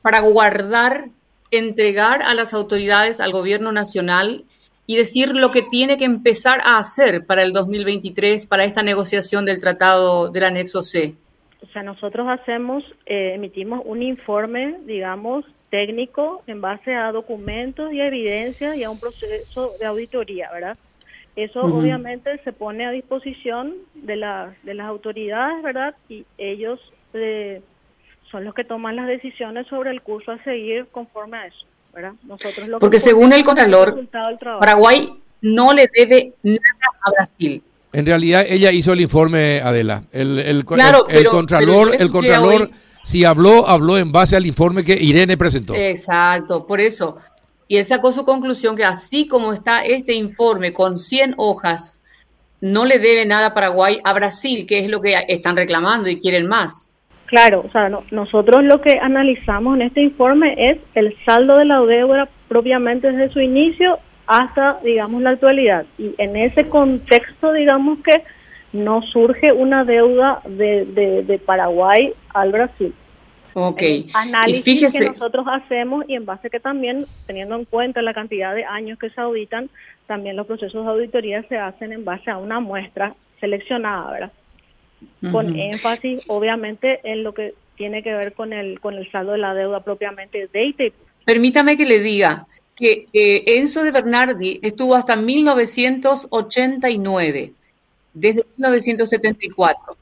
para 0.03 0.21
guardar, 0.21 1.09
entregar 1.51 2.23
a 2.23 2.35
las 2.35 2.55
autoridades, 2.55 3.21
al 3.21 3.33
gobierno 3.33 3.73
nacional, 3.73 4.45
y 4.87 4.97
decir 4.97 5.35
lo 5.35 5.51
que 5.51 5.63
tiene 5.63 5.97
que 5.97 6.05
empezar 6.05 6.61
a 6.65 6.79
hacer 6.79 7.27
para 7.27 7.43
el 7.43 7.53
2023, 7.53 8.47
para 8.47 8.65
esta 8.65 8.83
negociación 8.83 9.45
del 9.45 9.61
tratado 9.61 10.29
del 10.29 10.45
anexo 10.45 10.83
C? 10.83 11.15
O 11.63 11.67
sea, 11.73 11.83
nosotros 11.83 12.27
hacemos, 12.29 12.85
eh, 13.07 13.33
emitimos 13.35 13.83
un 13.85 14.03
informe, 14.03 14.77
digamos, 14.87 15.45
técnico 15.71 16.43
en 16.47 16.61
base 16.61 16.95
a 16.95 17.11
documentos 17.13 17.93
y 17.93 18.01
evidencias 18.01 18.77
y 18.77 18.85
a 18.85 18.91
un 18.91 19.01
proceso 19.01 19.73
de 19.79 19.87
auditoría, 19.87 20.51
¿verdad? 20.53 20.79
Eso 21.37 21.61
obviamente 21.61 22.41
se 22.45 22.53
pone 22.53 22.87
a 22.87 22.91
disposición 22.91 23.75
de, 23.95 24.17
las 24.17 24.55
de 24.65 24.73
las 24.73 24.87
autoridades, 24.87 25.63
¿verdad? 25.63 25.95
Y 26.09 26.25
ellos 26.39 26.81
eh, 27.13 27.61
son 28.31 28.45
los 28.45 28.55
que 28.55 28.65
toman 28.65 28.97
las 28.97 29.07
decisiones 29.07 29.67
sobre 29.67 29.91
el 29.91 30.01
curso 30.01 30.33
a 30.33 30.43
seguir 30.45 30.87
conforme 30.91 31.37
a 31.37 31.47
eso. 31.47 31.67
Porque 32.81 32.99
según 32.99 33.33
el 33.33 33.45
Contralor, 33.45 34.07
Paraguay 34.61 35.09
no 35.43 35.73
le 35.73 35.89
debe 35.93 36.33
nada 36.43 36.59
a 37.05 37.11
Brasil. 37.11 37.63
En 37.93 38.05
realidad 38.05 38.45
ella 38.49 38.73
hizo 38.73 38.93
el 38.93 39.01
informe, 39.01 39.61
Adela. 39.63 40.05
El, 40.13 40.39
el, 40.39 40.47
el, 40.49 40.65
Contralor, 40.65 41.95
el 41.99 42.11
Contralor 42.11 42.71
si 43.07 43.25
habló, 43.25 43.69
habló 43.69 43.97
en 43.99 44.11
base 44.11 44.37
al 44.37 44.47
informe 44.47 44.85
que 44.85 44.95
Irene 44.95 45.37
presentó. 45.37 45.75
Exacto, 45.75 46.67
por 46.67 46.81
eso. 46.81 47.17
Y 47.69 47.79
él 47.79 47.85
sacó 47.85 48.13
su 48.13 48.25
conclusión 48.25 48.77
que 48.77 48.85
así 48.85 49.27
como 49.27 49.53
está 49.53 49.85
este 49.85 50.15
informe 50.15 50.73
con 50.73 50.99
100 50.99 51.35
hojas, 51.37 52.03
no 52.61 52.85
le 52.85 52.99
debe 52.99 53.27
nada 53.27 53.55
Paraguay 53.55 53.99
a 54.05 54.13
Brasil, 54.13 54.67
que 54.67 54.79
es 54.79 54.89
lo 54.89 55.01
que 55.01 55.15
están 55.29 55.57
reclamando 55.57 56.09
y 56.09 56.19
quieren 56.19 56.47
más. 56.47 56.91
Claro, 57.27 57.65
o 57.67 57.71
sea, 57.73 57.91
nosotros 58.13 58.63
lo 58.63 58.81
que 58.81 58.99
analizamos 59.01 59.77
en 59.77 59.83
este 59.83 60.01
informe 60.01 60.71
es 60.71 60.79
el 60.95 61.17
saldo 61.25 61.57
de 61.57 61.65
la 61.65 61.81
deuda 61.81 62.29
propiamente 62.49 63.11
desde 63.11 63.33
su 63.33 63.41
inicio 63.41 63.99
hasta, 64.27 64.79
digamos, 64.85 65.23
la 65.23 65.31
actualidad. 65.31 65.87
Y 65.99 66.15
en 66.19 66.37
ese 66.37 66.69
contexto, 66.69 67.53
digamos 67.53 67.99
que 67.99 68.23
no 68.73 69.03
surge 69.03 69.53
una 69.53 69.85
deuda 69.85 70.41
de, 70.45 70.85
de, 71.27 71.39
Paraguay 71.39 72.13
al 72.33 72.53
Brasil. 72.53 72.95
Ok. 73.59 73.83
análisis 74.13 74.93
que 74.93 75.07
nosotros 75.07 75.47
hacemos 75.51 76.05
y 76.07 76.15
en 76.15 76.27
base 76.27 76.51
que 76.51 76.61
también, 76.61 77.07
teniendo 77.27 77.57
en 77.57 77.65
cuenta 77.65 78.03
la 78.03 78.13
cantidad 78.13 78.55
de 78.55 78.67
años 78.67 78.99
que 78.99 79.09
se 79.09 79.19
auditan, 79.19 79.71
también 80.07 80.37
los 80.37 80.47
procesos 80.47 80.85
de 80.85 80.91
auditoría 80.91 81.43
se 81.49 81.57
hacen 81.57 81.93
en 81.93 82.05
base 82.05 82.31
a 82.31 82.37
una 82.37 82.61
muestra 82.61 83.15
seleccionada, 83.41 84.13
¿verdad? 84.13 84.31
con 85.33 85.59
énfasis 85.59 86.23
obviamente 86.27 87.01
en 87.05 87.23
lo 87.23 87.33
que 87.33 87.55
tiene 87.77 88.03
que 88.03 88.13
ver 88.13 88.35
con 88.35 88.53
el, 88.53 88.79
con 88.79 88.93
el 88.95 89.11
saldo 89.11 89.33
de 89.33 89.39
la 89.39 89.55
deuda 89.55 89.83
propiamente 89.83 90.51
de 90.53 90.67
ITEP. 90.67 90.93
Permítame 91.25 91.79
que 91.79 91.87
le 91.87 92.01
diga 92.01 92.47
que 92.75 93.07
Enzo 93.13 93.85
de 93.85 93.91
Bernardi 93.91 94.61
estuvo 94.63 94.95
hasta 94.95 95.17
1989, 95.17 97.55
desde 98.13 98.45
1974. 98.59 99.97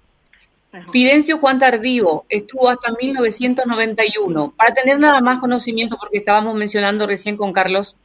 Fidencio 0.90 1.38
Juan 1.38 1.58
Tardío 1.58 2.24
estuvo 2.28 2.68
hasta 2.68 2.92
1991. 2.92 4.54
Para 4.56 4.72
tener 4.72 4.98
nada 4.98 5.20
más 5.20 5.38
conocimiento, 5.38 5.96
porque 5.98 6.18
estábamos 6.18 6.54
mencionando 6.54 7.06
recién 7.06 7.36
con 7.36 7.52
Carlos 7.52 7.98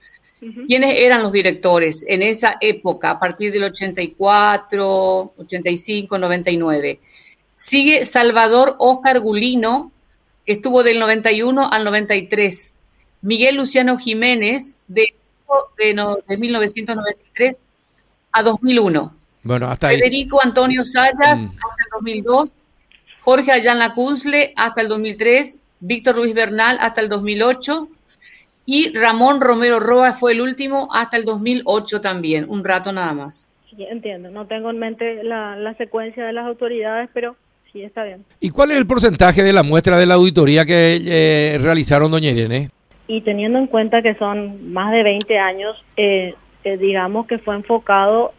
¿Quiénes 0.68 0.96
eran 0.96 1.22
los 1.22 1.34
directores 1.34 2.06
en 2.08 2.22
esa 2.22 2.56
época, 2.62 3.12
a 3.12 3.20
partir 3.20 3.52
del 3.52 3.64
84, 3.64 5.34
85, 5.38 6.18
99? 6.18 7.00
Sigue 7.54 8.06
Salvador 8.06 8.76
Oscar 8.80 9.20
Gulino, 9.20 9.92
que 10.46 10.54
estuvo 10.54 10.82
del 10.82 10.98
91 11.00 11.70
al 11.70 11.84
93. 11.84 12.76
Miguel 13.22 13.58
Luciano 13.58 13.98
Jiménez, 13.98 14.78
de, 14.88 15.14
de, 15.78 16.38
1993 16.38 17.64
a 18.32 18.42
2001. 18.42 19.14
Bueno, 19.44 19.68
hasta 19.70 19.90
Federico 19.90 20.42
Antonio 20.42 20.86
Sayas 20.86 21.46
mm. 21.46 21.58
Hasta 22.00 22.12
el 22.12 22.24
2002. 22.24 22.54
Jorge 23.22 23.52
Ayala 23.52 23.94
Cunzle 23.94 24.54
hasta 24.56 24.82
el 24.82 24.88
2003. 24.88 25.66
Víctor 25.82 26.16
Luis 26.16 26.34
Bernal 26.34 26.78
hasta 26.82 27.02
el 27.02 27.10
2008 27.10 27.88
y 28.72 28.96
Ramón 28.96 29.42
Romero 29.42 29.80
Roa 29.80 30.14
fue 30.14 30.34
el 30.34 30.42
último 30.42 30.90
hasta 30.94 31.18
el 31.18 31.26
2008 31.26 32.02
también, 32.02 32.46
un 32.48 32.64
rato 32.64 32.92
nada 32.92 33.16
más. 33.16 33.52
Sí, 33.68 33.84
entiendo, 33.90 34.30
no 34.30 34.46
tengo 34.46 34.70
en 34.70 34.78
mente 34.78 35.24
la, 35.24 35.74
secuencia 35.78 36.24
de 36.24 36.34
las 36.34 36.46
autoridades, 36.46 37.10
pero 37.14 37.36
Sí, 37.72 37.84
está 37.84 38.04
bien. 38.04 38.26
¿Y 38.40 38.50
cuál 38.50 38.72
es 38.72 38.78
el 38.78 38.88
porcentaje 38.88 39.44
de 39.44 39.54
la 39.54 39.62
muestra 39.62 39.96
de 39.96 40.08
la 40.08 40.16
auditoría 40.16 40.66
que 40.66 41.00
eh, 41.06 41.58
realizaron, 41.60 42.10
doña 42.10 42.32
Irene? 42.32 42.70
Y 43.08 43.22
teniendo 43.22 43.60
en 43.60 43.68
cuenta 43.68 44.02
que 44.02 44.16
son 44.16 44.74
más 44.74 44.92
de 44.92 45.04
20 45.04 45.38
años, 45.38 45.78
eh, 45.96 46.34
eh, 46.64 46.78
digamos 46.78 47.28
que 47.28 47.38
fue 47.38 47.54
enfocado 47.54 48.34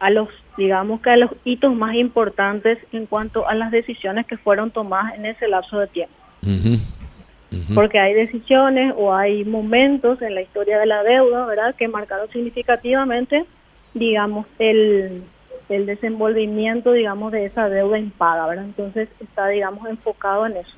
a 0.00 0.10
los 0.10 0.28
digamos 0.58 1.00
que 1.00 1.10
a 1.10 1.16
los 1.16 1.30
hitos 1.44 1.74
más 1.74 1.94
importantes 1.94 2.78
en 2.92 3.06
cuanto 3.06 3.48
a 3.48 3.54
las 3.54 3.70
decisiones 3.70 4.26
que 4.26 4.36
fueron 4.36 4.72
tomadas 4.72 5.14
en 5.14 5.24
ese 5.24 5.48
lapso 5.48 5.78
de 5.78 5.86
tiempo. 5.86 6.14
Porque 7.74 7.98
hay 7.98 8.12
decisiones 8.12 8.92
o 8.96 9.14
hay 9.14 9.44
momentos 9.44 10.20
en 10.20 10.34
la 10.34 10.42
historia 10.42 10.78
de 10.78 10.86
la 10.86 11.02
deuda, 11.02 11.46
¿verdad?, 11.46 11.74
que 11.76 11.88
marcaron 11.88 12.28
significativamente, 12.30 13.44
digamos, 13.94 14.46
el, 14.58 15.22
el 15.68 15.86
desenvolvimiento, 15.86 16.92
digamos, 16.92 17.32
de 17.32 17.46
esa 17.46 17.68
deuda 17.68 17.98
impaga, 17.98 18.46
¿verdad? 18.48 18.64
Entonces 18.64 19.08
está, 19.20 19.48
digamos, 19.48 19.88
enfocado 19.88 20.46
en 20.46 20.58
eso. 20.58 20.74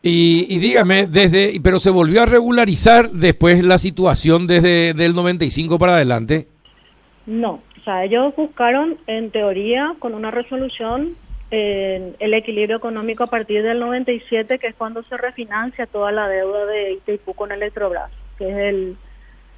Y, 0.00 0.58
dígame, 0.58 1.06
desde, 1.06 1.60
pero 1.62 1.78
se 1.78 1.90
volvió 1.90 2.22
a 2.22 2.26
regularizar 2.26 3.10
después 3.10 3.62
la 3.62 3.78
situación 3.78 4.46
desde 4.46 4.90
el 5.04 5.14
95 5.14 5.78
para 5.78 5.94
adelante. 5.94 6.48
No, 7.26 7.60
sea, 7.88 8.04
ellos 8.04 8.34
buscaron, 8.36 8.98
en 9.06 9.30
teoría, 9.30 9.94
con 9.98 10.14
una 10.14 10.30
resolución, 10.30 11.16
el 11.50 12.34
equilibrio 12.34 12.76
económico 12.76 13.24
a 13.24 13.28
partir 13.28 13.62
del 13.62 13.80
97, 13.80 14.58
que 14.58 14.66
es 14.66 14.74
cuando 14.74 15.02
se 15.02 15.16
refinancia 15.16 15.86
toda 15.86 16.12
la 16.12 16.28
deuda 16.28 16.66
de 16.66 16.92
Itaipú 16.92 17.32
con 17.34 17.52
Electrobras, 17.52 18.10
que 18.36 18.50
es 18.50 18.56
el 18.56 18.96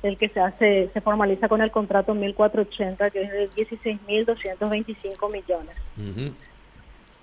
el 0.02 0.16
que 0.16 0.28
se 0.28 0.40
hace, 0.40 0.88
se 0.92 1.00
formaliza 1.00 1.48
con 1.48 1.60
el 1.60 1.70
contrato 1.70 2.14
1480, 2.14 3.10
que 3.10 3.22
es 3.22 3.30
de 3.30 3.50
16.225 3.50 5.30
millones. 5.30 5.76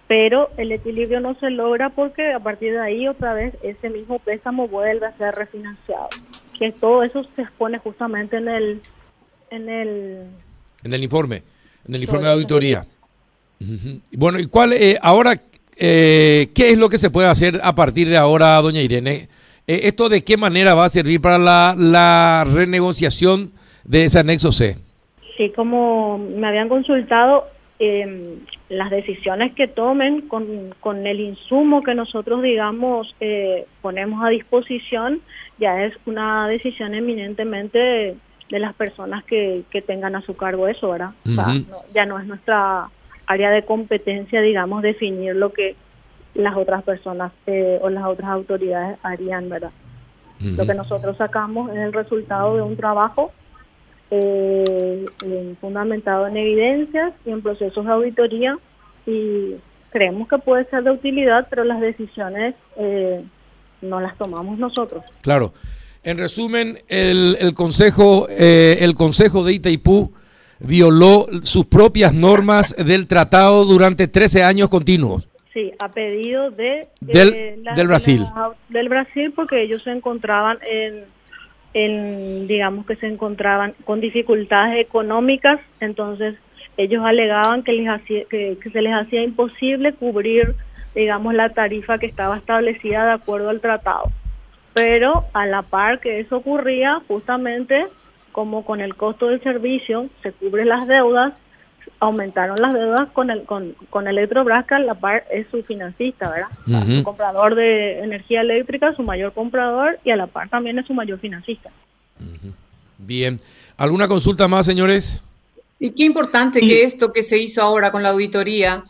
Pero 0.07 0.51
el 0.57 0.71
equilibrio 0.71 1.19
no 1.19 1.33
se 1.35 1.49
logra 1.49 1.89
porque 1.89 2.33
a 2.33 2.39
partir 2.39 2.73
de 2.73 2.79
ahí 2.79 3.07
otra 3.07 3.33
vez 3.33 3.55
ese 3.63 3.89
mismo 3.89 4.19
préstamo 4.19 4.67
vuelve 4.67 5.07
a 5.07 5.11
ser 5.13 5.33
refinanciado. 5.35 6.09
Que 6.57 6.71
todo 6.71 7.03
eso 7.03 7.23
se 7.35 7.41
expone 7.41 7.79
justamente 7.79 8.37
en 8.37 8.47
el 8.47 8.81
en 9.49 9.69
el 9.69 10.27
en 10.83 10.93
el 10.93 11.03
informe, 11.03 11.43
en 11.87 11.95
el 11.95 12.03
informe 12.03 12.25
de 12.25 12.33
auditoría. 12.33 12.85
Bueno, 14.11 14.39
¿y 14.39 14.45
cuál 14.45 14.73
eh, 14.73 14.97
ahora 15.01 15.33
eh, 15.75 16.49
qué 16.53 16.71
es 16.71 16.77
lo 16.77 16.89
que 16.89 16.97
se 16.97 17.09
puede 17.09 17.27
hacer 17.27 17.59
a 17.63 17.75
partir 17.75 18.09
de 18.09 18.17
ahora, 18.17 18.61
doña 18.61 18.81
Irene? 18.81 19.29
Eh, 19.67 19.81
¿Esto 19.83 20.09
de 20.09 20.23
qué 20.23 20.37
manera 20.37 20.73
va 20.75 20.85
a 20.85 20.89
servir 20.89 21.21
para 21.21 21.37
la, 21.37 22.47
renegociación 22.49 23.51
de 23.83 24.05
ese 24.05 24.19
anexo 24.19 24.51
C? 24.51 24.77
Sí, 25.35 25.51
como 25.55 26.17
me 26.17 26.47
habían 26.47 26.69
consultado, 26.69 27.45
em, 27.77 28.39
las 28.69 28.89
decisiones 28.89 29.53
que 29.53 29.67
tomen 29.67 30.21
con, 30.21 31.05
el 31.05 31.19
insumo 31.19 31.83
que 31.83 31.93
nosotros, 31.93 32.41
digamos, 32.41 33.15
eh, 33.19 33.65
ponemos 33.81 34.23
a 34.25 34.29
disposición, 34.29 35.21
ya 35.59 35.83
es 35.83 35.93
una 36.05 36.47
decisión 36.47 36.95
eminentemente 36.95 38.15
de, 38.49 38.59
las 38.59 38.73
personas 38.75 39.23
que, 39.23 39.65
tengan 39.85 40.15
a 40.15 40.21
su 40.21 40.35
cargo 40.35 40.67
eso, 40.67 40.89
¿verdad? 40.89 41.11
ya 41.93 42.05
no 42.05 42.19
es 42.19 42.25
nuestra 42.25 42.89
área 43.25 43.51
de 43.51 43.65
competencia, 43.65 44.41
digamos, 44.41 44.81
definir 44.81 45.35
lo 45.35 45.51
que 45.53 45.75
las 46.33 46.55
otras 46.55 46.83
personas 46.83 47.31
eh, 47.45 47.79
o 47.81 47.89
las 47.89 48.05
otras 48.05 48.29
autoridades 48.29 48.97
harían, 49.03 49.49
¿verdad? 49.49 49.71
Lo 50.39 50.67
que 50.67 50.75
nosotros 50.75 51.17
sacamos 51.17 51.71
es 51.71 51.77
el 51.77 51.93
resultado 51.93 52.55
de 52.55 52.61
un 52.61 52.77
trabajo 52.77 53.31
eh, 54.11 55.05
fundamentado 55.59 56.27
en 56.27 56.37
evidencias 56.37 57.13
y 57.25 57.31
en 57.31 57.41
procesos 57.41 57.83
de 57.85 57.91
auditoría 57.91 58.57
y 59.07 59.55
creemos 59.89 60.27
que 60.27 60.37
puede 60.37 60.65
ser 60.65 60.83
de 60.83 60.91
utilidad, 60.91 61.47
pero 61.49 61.63
las 61.63 61.81
decisiones 61.81 62.53
eh, 62.77 63.23
no 63.81 63.99
las 63.99 64.15
tomamos 64.17 64.59
nosotros. 64.59 65.03
Claro. 65.21 65.53
En 66.07 66.17
resumen, 66.17 66.77
el, 66.87 67.35
el 67.41 67.53
consejo, 67.53 68.29
el 68.29 68.95
consejo 68.95 69.43
de 69.43 69.51
Itaipú 69.51 70.13
violó 70.59 71.27
sus 71.43 71.65
propias 71.65 72.13
normas 72.13 72.73
del 72.77 73.07
tratado 73.07 73.65
durante 73.65 74.07
13 74.07 74.41
años 74.41 74.69
continuos. 74.69 75.27
Sí, 75.53 75.73
a 75.79 75.89
pedido 75.89 76.49
de, 76.51 76.87
del, 77.01 77.87
Brasil. 77.87 78.25
del 78.69 78.87
Brasil 78.87 79.33
porque 79.35 79.61
ellos 79.61 79.83
se 79.83 79.91
encontraban 79.91 80.59
en, 80.69 81.03
en, 81.73 82.47
digamos 82.47 82.85
que 82.85 82.95
se 82.95 83.07
encontraban 83.07 83.73
con 83.83 83.99
dificultades 83.99 84.79
económicas, 84.79 85.59
entonces 85.81 86.35
ellos 86.77 87.03
alegaban 87.03 87.63
que, 87.63 87.73
les 87.73 87.89
hacía, 87.89 88.23
que, 88.29 88.57
se 88.71 88.81
les 88.81 88.93
hacía 88.93 89.23
imposible 89.23 89.93
cubrir, 89.93 90.55
digamos, 90.95 91.33
la 91.33 91.49
tarifa 91.49 91.97
que 91.97 92.05
estaba 92.05 92.37
establecida 92.37 93.05
de 93.05 93.11
acuerdo 93.11 93.49
al 93.49 93.59
tratado. 93.59 94.09
Pero 94.77 95.25
a 95.33 95.45
la 95.47 95.63
par 95.63 95.99
que 95.99 96.19
eso 96.19 96.37
ocurría, 96.37 97.01
justamente 97.07 97.85
como 98.31 98.63
con 98.63 98.79
el 98.79 98.95
costo 98.95 99.27
del 99.27 99.41
servicio 99.41 100.09
se 100.21 100.31
cubren 100.31 100.69
las 100.69 100.87
deudas, 100.87 101.33
aumentaron 101.99 102.57
las 102.61 102.73
deudas 102.73 103.09
con 103.11 103.31
el 103.31 103.43
con, 103.43 103.75
con 103.89 104.07
Electrobrasca, 104.07 104.77
la 104.77 104.93
par 104.93 105.25
es 105.31 105.47
su 105.49 105.63
financista, 105.63 106.29
¿verdad? 106.29 106.87
Su 106.97 107.03
comprador 107.03 107.55
de 107.55 107.99
energía 108.03 108.41
eléctrica, 108.41 108.93
su 108.95 109.01
mayor 109.01 109.33
comprador 109.33 109.99
y 110.03 110.11
a 110.11 110.15
la 110.15 110.27
par 110.27 110.49
también 110.49 110.77
es 110.77 110.85
su 110.85 110.93
mayor 110.93 111.19
financista. 111.19 111.71
Bien. 112.99 113.39
¿Alguna 113.77 114.07
consulta 114.07 114.47
más, 114.47 114.65
señores? 114.65 115.21
Y 115.79 115.91
qué 115.93 116.03
importante 116.03 116.59
que 116.59 116.83
esto 116.83 117.11
que 117.11 117.23
se 117.23 117.37
hizo 117.37 117.61
ahora 117.61 117.91
con 117.91 118.03
la 118.03 118.09
auditoría 118.09 118.83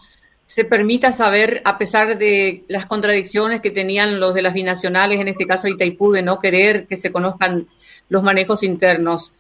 se 0.48 0.64
permita 0.64 1.12
saber, 1.12 1.62
a 1.66 1.78
pesar 1.78 2.18
de 2.18 2.64
las 2.70 2.86
contradicciones 2.86 3.62
que 3.62 3.70
tenían 3.70 4.22
los 4.22 4.34
de 4.34 4.42
las 4.42 4.54
binacionales, 4.54 5.20
en 5.20 5.28
este 5.28 5.46
caso 5.46 5.68
Itaipú, 5.68 6.14
de 6.14 6.24
no 6.24 6.40
querer 6.40 6.88
que 6.88 6.96
se 6.96 7.12
conozcan 7.12 7.68
los 8.08 8.24
manejos 8.24 8.64
internos. 8.64 9.34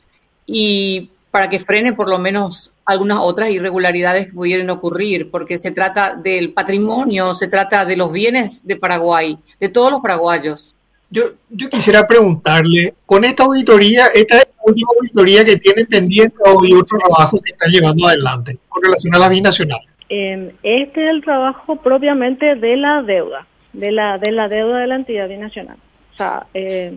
Y 0.46 1.10
para 1.32 1.50
que 1.50 1.60
frene 1.60 1.94
por 1.94 2.10
lo 2.10 2.20
menos 2.20 2.74
algunas 2.86 3.20
otras 3.22 3.50
irregularidades 3.50 4.28
que 4.28 4.34
pudieran 4.34 4.70
ocurrir, 4.70 5.32
porque 5.32 5.58
se 5.58 5.72
trata 5.72 6.16
del 6.16 6.52
patrimonio, 6.52 7.34
se 7.34 7.48
trata 7.48 7.86
de 7.86 7.96
los 7.96 8.12
bienes 8.12 8.68
de 8.68 8.76
Paraguay, 8.76 9.38
de 9.62 9.70
todos 9.70 9.92
los 9.92 10.02
paraguayos. 10.02 10.76
Yo, 11.10 11.24
yo 11.50 11.70
quisiera 11.70 12.06
preguntarle, 12.06 12.96
con 13.06 13.24
esta 13.24 13.44
auditoría, 13.44 14.08
esta 14.08 14.46
última 14.66 14.90
auditoría 15.00 15.46
que 15.46 15.56
tiene 15.56 15.86
pendiente 15.86 16.36
o 16.46 16.62
hay 16.62 16.74
otros 16.74 17.02
trabajos 17.02 17.40
que 17.42 17.52
están 17.52 17.72
llevando 17.72 18.08
adelante 18.08 18.58
con 18.68 18.84
relación 18.84 19.16
a 19.16 19.20
la 19.20 19.30
binacional. 19.30 19.80
Eh, 20.10 20.54
este 20.64 21.04
es 21.04 21.10
el 21.10 21.24
trabajo 21.24 21.78
propiamente 21.78 22.56
de 22.56 22.78
la 22.78 23.02
deuda, 23.02 23.46
de 23.74 23.92
la, 23.92 24.18
de 24.18 24.32
la 24.32 24.48
deuda 24.48 24.80
de 24.80 24.88
la 24.88 24.96
entidad 24.96 25.28
binacional. 25.28 25.78
O 26.14 26.18
sea, 26.18 26.48
eh, 26.54 26.96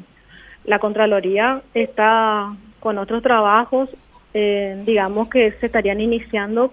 la 0.64 0.79
Contraloría 0.79 1.62
está 1.75 2.55
con 2.81 2.99
otros 2.99 3.23
trabajos 3.23 3.97
eh, 4.33 4.81
digamos 4.87 5.29
que 5.29 5.52
se 5.52 5.67
estarían 5.67 6.00
iniciando 6.00 6.73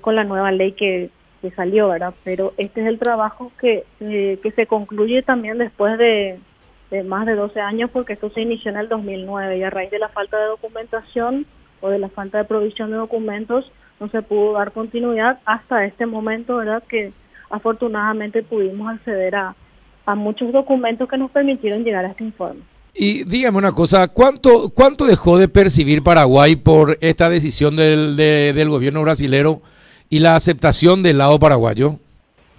con 0.00 0.16
la 0.16 0.24
nueva 0.24 0.50
ley 0.50 0.72
que, 0.72 1.10
salió, 1.54 1.88
¿verdad? 1.88 2.14
Pero 2.24 2.54
este 2.56 2.82
es 2.82 2.86
el 2.86 3.00
trabajo 3.00 3.50
que, 3.60 3.84
eh, 4.00 4.38
que 4.42 4.50
se 4.52 4.66
concluye 4.66 5.22
también 5.22 5.58
después 5.58 5.98
de, 5.98 6.38
más 7.04 7.26
de 7.26 7.34
12 7.34 7.60
años 7.60 7.90
porque 7.90 8.12
esto 8.12 8.30
se 8.30 8.42
inició 8.42 8.70
en 8.70 8.76
el 8.76 8.88
2009 8.88 9.58
y 9.58 9.62
a 9.64 9.70
raíz 9.70 9.90
de 9.90 9.98
la 9.98 10.08
falta 10.08 10.38
de 10.38 10.46
documentación 10.46 11.46
o 11.80 11.90
de 11.90 11.98
la 11.98 12.08
falta 12.08 12.38
de 12.38 12.44
provisión 12.44 12.92
de 12.92 12.96
documentos 12.96 13.72
no 14.02 14.08
se 14.08 14.20
pudo 14.20 14.54
dar 14.54 14.72
continuidad 14.72 15.38
hasta 15.44 15.84
este 15.84 16.06
momento, 16.06 16.56
¿verdad? 16.56 16.82
Que 16.88 17.12
afortunadamente 17.48 18.42
pudimos 18.42 18.92
acceder 18.92 19.36
a, 19.36 19.54
a 20.04 20.14
muchos 20.16 20.52
documentos 20.52 21.08
que 21.08 21.16
nos 21.16 21.30
permitieron 21.30 21.84
llegar 21.84 22.04
a 22.04 22.08
este 22.08 22.24
informe. 22.24 22.62
Y 22.94 23.22
dígame 23.24 23.58
una 23.58 23.70
cosa, 23.70 24.08
¿cuánto, 24.08 24.70
cuánto 24.74 25.06
dejó 25.06 25.38
de 25.38 25.48
percibir 25.48 26.02
Paraguay 26.02 26.56
por 26.56 26.98
esta 27.00 27.30
decisión 27.30 27.76
del, 27.76 28.16
del 28.16 28.68
gobierno 28.68 29.02
brasilero 29.02 29.62
y 30.10 30.18
la 30.18 30.34
aceptación 30.34 31.04
del 31.04 31.18
lado 31.18 31.38
paraguayo? 31.38 32.00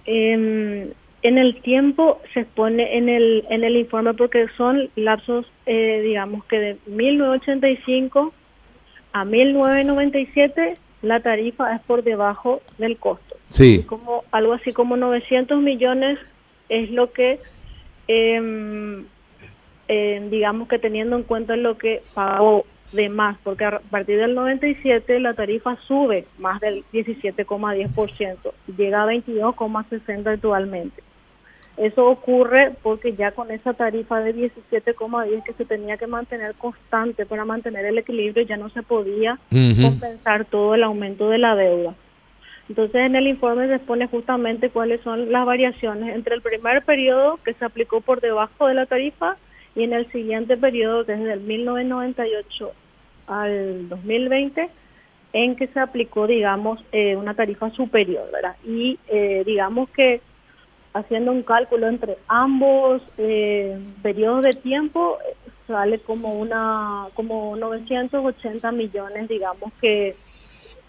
Em, 0.06 0.88
en 1.22 1.38
el 1.38 1.60
tiempo 1.60 2.20
se 2.32 2.40
expone 2.40 2.96
en 2.96 3.10
el, 3.10 3.44
en 3.50 3.64
el 3.64 3.76
informe 3.76 4.14
porque 4.14 4.46
son 4.56 4.88
lapsos, 4.96 5.44
eh, 5.66 6.00
digamos 6.02 6.44
que 6.46 6.58
de 6.58 6.76
1985 6.86 8.32
a 9.12 9.24
1997 9.24 10.78
la 11.04 11.20
tarifa 11.20 11.74
es 11.74 11.80
por 11.82 12.02
debajo 12.02 12.60
del 12.78 12.96
costo. 12.96 13.36
Sí. 13.48 13.84
Como, 13.86 14.24
algo 14.32 14.54
así 14.54 14.72
como 14.72 14.96
900 14.96 15.60
millones 15.60 16.18
es 16.68 16.90
lo 16.90 17.10
que... 17.12 17.38
Eh, 18.08 19.04
eh, 19.86 20.26
digamos 20.30 20.68
que 20.68 20.78
teniendo 20.78 21.16
en 21.16 21.24
cuenta 21.24 21.56
lo 21.56 21.76
que 21.76 22.00
pagó 22.14 22.64
de 22.92 23.08
más, 23.08 23.36
porque 23.42 23.64
a 23.64 23.80
partir 23.90 24.18
del 24.18 24.34
97 24.34 25.20
la 25.20 25.34
tarifa 25.34 25.76
sube 25.86 26.26
más 26.38 26.60
del 26.60 26.84
17,10%, 26.92 28.52
llega 28.76 29.02
a 29.02 29.06
22,60 29.06 30.26
actualmente. 30.34 31.02
Eso 31.76 32.06
ocurre 32.06 32.72
porque 32.82 33.14
ya 33.14 33.32
con 33.32 33.50
esa 33.50 33.74
tarifa 33.74 34.20
de 34.20 34.34
17,10 34.34 35.42
que 35.42 35.52
se 35.54 35.64
tenía 35.64 35.96
que 35.96 36.06
mantener 36.06 36.54
constante 36.54 37.26
para 37.26 37.44
mantener 37.44 37.84
el 37.84 37.98
equilibrio, 37.98 38.44
ya 38.44 38.56
no 38.56 38.68
se 38.70 38.82
podía 38.82 39.38
compensar 39.50 40.44
todo 40.44 40.76
el 40.76 40.84
aumento 40.84 41.28
de 41.28 41.38
la 41.38 41.56
deuda. 41.56 41.94
Entonces 42.68 43.02
en 43.02 43.16
el 43.16 43.26
informe 43.26 43.66
se 43.66 43.74
expone 43.74 44.06
justamente 44.06 44.70
cuáles 44.70 45.00
son 45.02 45.32
las 45.32 45.44
variaciones 45.44 46.14
entre 46.14 46.36
el 46.36 46.42
primer 46.42 46.82
periodo 46.84 47.38
que 47.44 47.54
se 47.54 47.64
aplicó 47.64 48.00
por 48.00 48.20
debajo 48.20 48.68
de 48.68 48.74
la 48.74 48.86
tarifa 48.86 49.36
y 49.74 49.82
en 49.82 49.92
el 49.92 50.10
siguiente 50.12 50.56
periodo, 50.56 51.04
desde 51.04 51.32
el 51.32 51.40
1998 51.40 52.72
al 53.26 53.88
2020, 53.88 54.68
en 55.32 55.56
que 55.56 55.66
se 55.66 55.80
aplicó, 55.80 56.28
digamos, 56.28 56.82
eh, 56.92 57.16
una 57.16 57.34
tarifa 57.34 57.70
superior, 57.70 58.30
¿verdad? 58.32 58.56
Y 58.64 58.98
eh, 59.08 59.42
digamos 59.44 59.90
que 59.90 60.20
haciendo 60.94 61.32
un 61.32 61.42
cálculo 61.42 61.88
entre 61.88 62.16
ambos 62.28 63.02
eh, 63.18 63.78
periodos 64.02 64.44
de 64.44 64.54
tiempo, 64.54 65.18
sale 65.66 65.98
como 65.98 66.34
una 66.34 67.08
como 67.14 67.56
980 67.56 68.72
millones, 68.72 69.28
digamos, 69.28 69.72
que, 69.80 70.16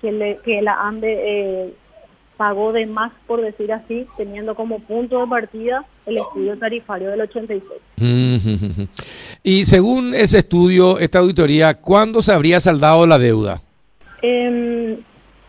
que, 0.01 0.39
que 0.43 0.61
la 0.61 0.87
ANDE 0.87 1.73
pagó 2.37 2.73
de 2.73 2.85
más, 2.85 3.11
por 3.27 3.41
decir 3.41 3.71
así, 3.71 4.05
teniendo 4.17 4.55
como 4.55 4.79
punto 4.79 5.19
de 5.21 5.27
partida 5.27 5.85
el 6.05 6.17
estudio 6.17 6.57
tarifario 6.57 7.09
del 7.09 7.21
86. 7.21 7.81
Y 9.43 9.65
según 9.65 10.13
ese 10.13 10.39
estudio, 10.39 10.99
esta 10.99 11.19
auditoría, 11.19 11.75
¿cuándo 11.75 12.21
se 12.21 12.33
habría 12.33 12.59
saldado 12.59 13.07
la 13.07 13.17
deuda? 13.17 13.61
Eh, 14.21 14.99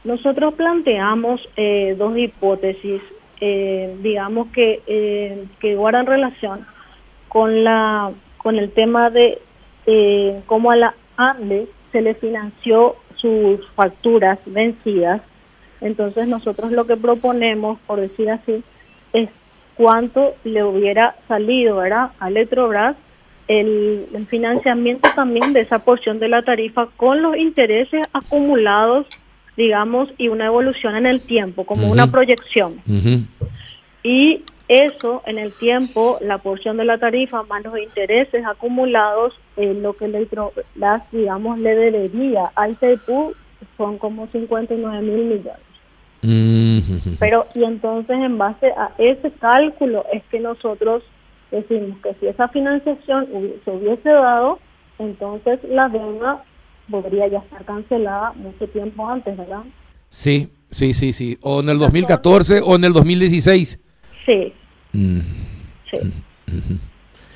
nosotros 0.05 0.55
planteamos 0.55 1.41
eh, 1.57 1.95
dos 1.99 2.17
hipótesis, 2.17 3.03
eh, 3.41 3.97
digamos 4.03 4.49
que, 4.49 4.83
eh, 4.87 5.45
que 5.61 5.77
guardan 5.77 6.07
relación 6.07 6.67
con 7.29 7.65
la 7.65 8.13
con 8.39 8.57
el 8.57 8.71
tema 8.71 9.11
de 9.11 9.41
cómo 10.47 10.73
a 10.73 10.77
la 10.77 10.95
ANDE 11.17 11.69
se 11.93 12.03
le 12.03 12.15
financió 12.15 12.97
sus 13.15 13.67
facturas 13.71 14.39
vencidas 14.47 15.23
entonces 15.81 16.29
nosotros 16.29 16.73
lo 16.73 16.87
que 16.87 16.97
proponemos, 16.97 17.79
por 17.87 18.01
decir 18.01 18.31
así, 18.31 18.63
es 19.13 19.31
cuánto 19.75 20.35
le 20.45 20.65
hubiera 20.65 21.17
salido 21.29 21.77
¿verdad? 21.77 22.13
a 22.19 22.29
Electrobras 22.29 22.97
el, 23.49 24.27
financiamiento 24.29 25.09
también 25.15 25.53
de 25.53 25.61
esa 25.61 25.79
porción 25.79 26.19
de 26.19 26.29
la 26.29 26.43
tarifa 26.43 26.89
con 26.97 27.23
los 27.23 27.37
intereses 27.37 28.05
acumulados, 28.13 29.07
digamos, 29.57 30.09
y 30.19 30.29
una 30.29 30.47
evolución 30.47 30.97
en 30.97 31.07
el 31.07 31.21
tiempo, 31.21 31.65
como 31.65 31.91
una 31.91 32.11
proyección. 32.11 32.81
Y 34.03 34.43
eso 34.69 35.23
en 35.27 35.39
el 35.39 35.53
tiempo, 35.53 36.19
la 36.21 36.39
porción 36.39 36.77
de 36.77 36.85
la 36.85 36.99
tarifa 36.99 37.43
más 37.45 37.65
los 37.65 37.79
intereses 37.79 38.45
acumulados, 38.45 39.35
en 39.57 39.83
lo 39.83 39.95
que 39.95 40.07
Electrobras, 40.07 41.03
digamos, 41.13 41.59
le 41.59 41.75
debería 41.75 42.45
a 42.55 42.69
ITPU 42.69 43.35
son 43.77 43.99
como 43.99 44.27
59 44.29 45.03
mil 45.03 45.25
millones. 45.25 45.67
Pero, 47.19 47.47
y 47.55 47.65
entonces 47.65 48.17
en 48.17 48.37
base 48.39 48.69
a 48.77 48.91
ese 48.99 49.31
cálculo 49.33 50.05
es 50.13 50.23
que 50.25 50.41
nosotros 50.41 51.03
decimos 51.51 51.99
que 52.03 52.15
si 52.15 52.27
esa 52.27 52.49
financiación 52.49 53.29
se 53.65 53.71
hubiese 53.71 54.11
dado, 54.11 54.59
entonces 54.99 55.61
la 55.65 55.89
deuda 55.89 56.45
podría 56.91 57.29
ya 57.29 57.39
estar 57.39 57.65
cancelada 57.65 58.33
mucho 58.35 58.69
tiempo 58.69 59.09
antes, 59.09 59.37
¿verdad? 59.37 59.63
Sí, 60.11 60.49
sí, 60.71 60.95
sí, 60.95 61.13
sí. 61.13 61.39
O 61.43 61.61
en 61.61 61.69
el 61.69 61.79
2014 61.79 62.61
o 62.61 62.77
en 62.77 62.85
el 62.85 62.93
2016. 62.93 63.81
Sí. 64.25 64.53
Mm. 64.93 65.21
Sí. 65.91 65.99
Mm, 66.47 66.77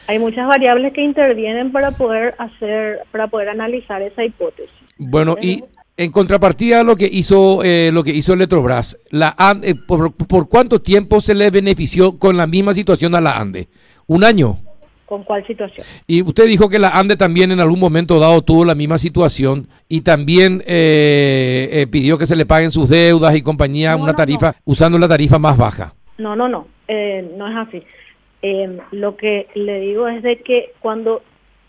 Hay 0.09 0.19
muchas 0.19 0.49
variables 0.49 0.93
que 0.93 1.03
intervienen 1.03 1.73
para 1.73 1.93
poder 1.93 2.35
hacer, 2.39 3.01
para 3.13 3.29
poder 3.29 3.49
analizar 3.49 4.03
esa 4.03 4.25
hipótesis. 4.25 4.75
Bueno, 4.99 5.37
y 5.41 5.63
en 5.97 6.11
contrapartida 6.13 6.81
a 6.81 6.83
lo 6.83 6.97
que 6.97 7.09
hizo 7.11 7.63
eh, 7.63 7.91
lo 7.93 8.03
que 8.03 8.11
hizo 8.11 8.33
Electrobras, 8.33 8.99
la 9.11 9.37
eh, 9.63 9.75
por, 9.75 10.49
cuánto 10.49 10.81
tiempo 10.81 11.21
se 11.21 11.35
le 11.35 11.51
benefició 11.51 12.19
con 12.19 12.37
la 12.37 12.47
misma 12.47 12.73
situación 12.73 13.15
a 13.15 13.21
la 13.21 13.39
ANDE? 13.39 13.69
¿Un 14.07 14.25
año? 14.25 14.59
¿Con 15.11 15.25
cuál 15.25 15.45
situación? 15.45 15.85
Y 16.07 16.23
usted 16.23 16.47
dijo 16.47 16.69
que 16.69 16.79
la 16.79 16.91
ANDE 16.91 17.17
también 17.17 17.51
en 17.51 17.59
algún 17.59 17.81
momento 17.81 18.21
dado 18.21 18.43
tuvo 18.43 18.65
la 18.65 18.77
misma 18.77 18.97
situación 18.97 19.67
y 19.89 20.03
también 20.03 20.63
eh, 20.67 21.85
pidió 21.91 22.17
que 22.17 22.29
se 22.29 22.37
le 22.37 22.47
paguen 22.47 22.71
sus 22.71 22.89
deudas 22.89 23.35
y 23.35 23.43
compañía 23.43 23.97
una 23.97 24.15
tarifa 24.15 24.55
usando 24.65 25.01
la 25.01 25.09
tarifa 25.09 25.41
más 25.41 25.59
baja. 25.59 25.95
No, 26.17 26.37
no, 26.37 26.49
no, 26.49 26.69
no 26.89 27.49
es 27.49 27.69
así. 27.69 27.83
lo 28.93 29.17
que 29.17 29.49
le 29.57 29.81
digo 29.81 30.07
es 30.07 30.23
de 30.23 30.39
que 30.39 30.75
cuando 30.79 31.23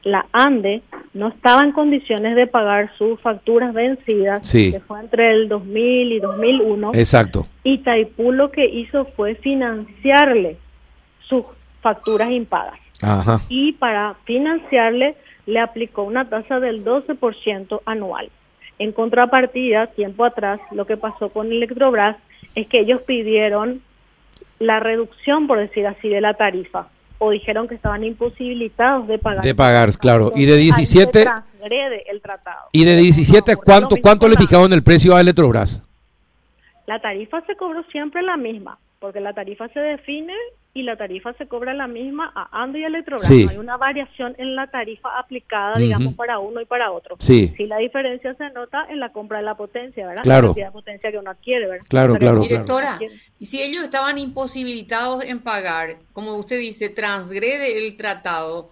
la 0.03 0.27
ANDE 0.31 0.81
no 1.13 1.29
estaba 1.29 1.63
en 1.63 1.71
condiciones 1.71 2.35
de 2.35 2.47
pagar 2.47 2.91
sus 2.97 3.19
facturas 3.21 3.73
vencidas, 3.73 4.49
que 4.51 4.81
fue 4.87 4.99
entre 4.99 5.31
el 5.31 5.49
2000 5.49 6.11
y 6.11 6.19
2001. 6.19 6.91
Exacto. 6.93 7.47
Y 7.63 7.79
Taipú 7.79 8.31
lo 8.31 8.51
que 8.51 8.65
hizo 8.65 9.05
fue 9.15 9.35
financiarle 9.35 10.57
sus 11.21 11.45
facturas 11.81 12.31
impagas. 12.31 12.79
Ajá. 13.01 13.41
Y 13.49 13.73
para 13.73 14.15
financiarle 14.25 15.15
le 15.45 15.59
aplicó 15.59 16.03
una 16.03 16.29
tasa 16.29 16.59
del 16.59 16.83
12% 16.85 17.81
anual. 17.85 18.29
En 18.79 18.91
contrapartida, 18.91 19.87
tiempo 19.87 20.25
atrás, 20.25 20.59
lo 20.71 20.85
que 20.85 20.97
pasó 20.97 21.29
con 21.29 21.51
Electrobras 21.51 22.17
es 22.55 22.67
que 22.67 22.79
ellos 22.79 23.01
pidieron 23.01 23.81
la 24.59 24.79
reducción, 24.79 25.47
por 25.47 25.59
decir 25.59 25.87
así, 25.87 26.09
de 26.09 26.21
la 26.21 26.33
tarifa 26.33 26.87
o 27.23 27.29
dijeron 27.29 27.67
que 27.67 27.75
estaban 27.75 28.03
imposibilitados 28.03 29.07
de 29.07 29.19
pagar. 29.19 29.43
De 29.43 29.53
pagar, 29.53 29.89
claro. 29.91 30.31
y 30.35 30.45
de 30.45 30.57
17 30.57 31.27
el 32.09 32.21
tratado. 32.21 32.69
Y 32.71 32.83
de 32.83 32.95
17 32.95 33.57
cuánto 33.57 33.95
cuánto 34.01 34.27
le 34.27 34.35
fijaron 34.35 34.73
el 34.73 34.81
precio 34.81 35.15
a 35.15 35.21
Electrobras? 35.21 35.83
La 36.87 36.99
tarifa 36.99 37.41
se 37.45 37.55
cobró 37.55 37.83
siempre 37.91 38.23
la 38.23 38.37
misma, 38.37 38.79
porque 38.97 39.19
la 39.19 39.33
tarifa 39.33 39.67
se 39.69 39.79
define 39.79 40.33
y 40.73 40.83
la 40.83 40.95
tarifa 40.95 41.33
se 41.33 41.47
cobra 41.47 41.73
la 41.73 41.87
misma 41.87 42.31
a 42.33 42.63
Ando 42.63 42.77
y 42.77 42.85
Electrobras. 42.85 43.29
No 43.29 43.49
hay 43.49 43.57
una 43.57 43.75
variación 43.75 44.35
en 44.37 44.55
la 44.55 44.67
tarifa 44.67 45.19
aplicada, 45.19 45.77
digamos, 45.77 46.13
para 46.13 46.39
uno 46.39 46.61
y 46.61 46.65
para 46.65 46.91
otro. 46.91 47.17
Sí. 47.19 47.53
la 47.59 47.77
diferencia 47.77 48.33
se 48.35 48.49
nota 48.51 48.85
en 48.89 48.99
la 48.99 49.11
compra 49.11 49.39
de 49.39 49.43
la 49.43 49.55
potencia, 49.55 50.07
¿verdad? 50.07 50.23
Claro. 50.23 50.53
La 50.55 50.71
potencia 50.71 51.11
que 51.11 51.17
uno 51.17 51.31
adquiere, 51.31 51.67
¿verdad? 51.67 51.85
Claro, 51.89 52.15
claro. 52.15 52.41
Directora, 52.41 52.99
y 53.37 53.45
si 53.45 53.61
ellos 53.61 53.83
estaban 53.83 54.17
imposibilitados 54.17 55.25
en 55.25 55.39
pagar, 55.39 55.97
como 56.13 56.35
usted 56.35 56.59
dice, 56.59 56.89
transgrede 56.89 57.85
el 57.85 57.97
tratado, 57.97 58.69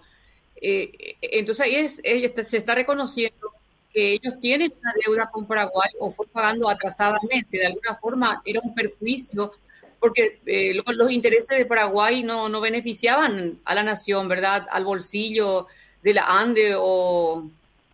eh, 0.62 1.16
entonces 1.20 1.66
ahí 1.66 1.74
es, 1.74 2.02
se 2.48 2.56
está 2.56 2.74
reconociendo 2.74 3.52
que 3.92 4.14
ellos 4.14 4.38
tienen 4.40 4.72
una 4.80 4.92
deuda 5.04 5.30
con 5.30 5.46
Paraguay 5.46 5.88
o 6.00 6.10
fue 6.10 6.26
pagando 6.28 6.68
atrasadamente, 6.70 7.58
de 7.58 7.66
alguna 7.66 7.94
forma 7.96 8.40
era 8.44 8.60
un 8.62 8.74
perjuicio 8.74 9.52
porque 10.00 10.40
eh, 10.46 10.74
los, 10.74 11.12
intereses 11.12 11.58
de 11.58 11.66
Paraguay 11.66 12.22
no, 12.22 12.48
no 12.48 12.60
beneficiaban 12.60 13.58
a 13.64 13.74
la 13.74 13.82
nación, 13.82 14.28
¿verdad? 14.28 14.66
Al 14.72 14.84
bolsillo 14.84 15.66
de 16.02 16.14
la 16.14 16.24
ANDE 16.24 16.74
o, 16.76 17.44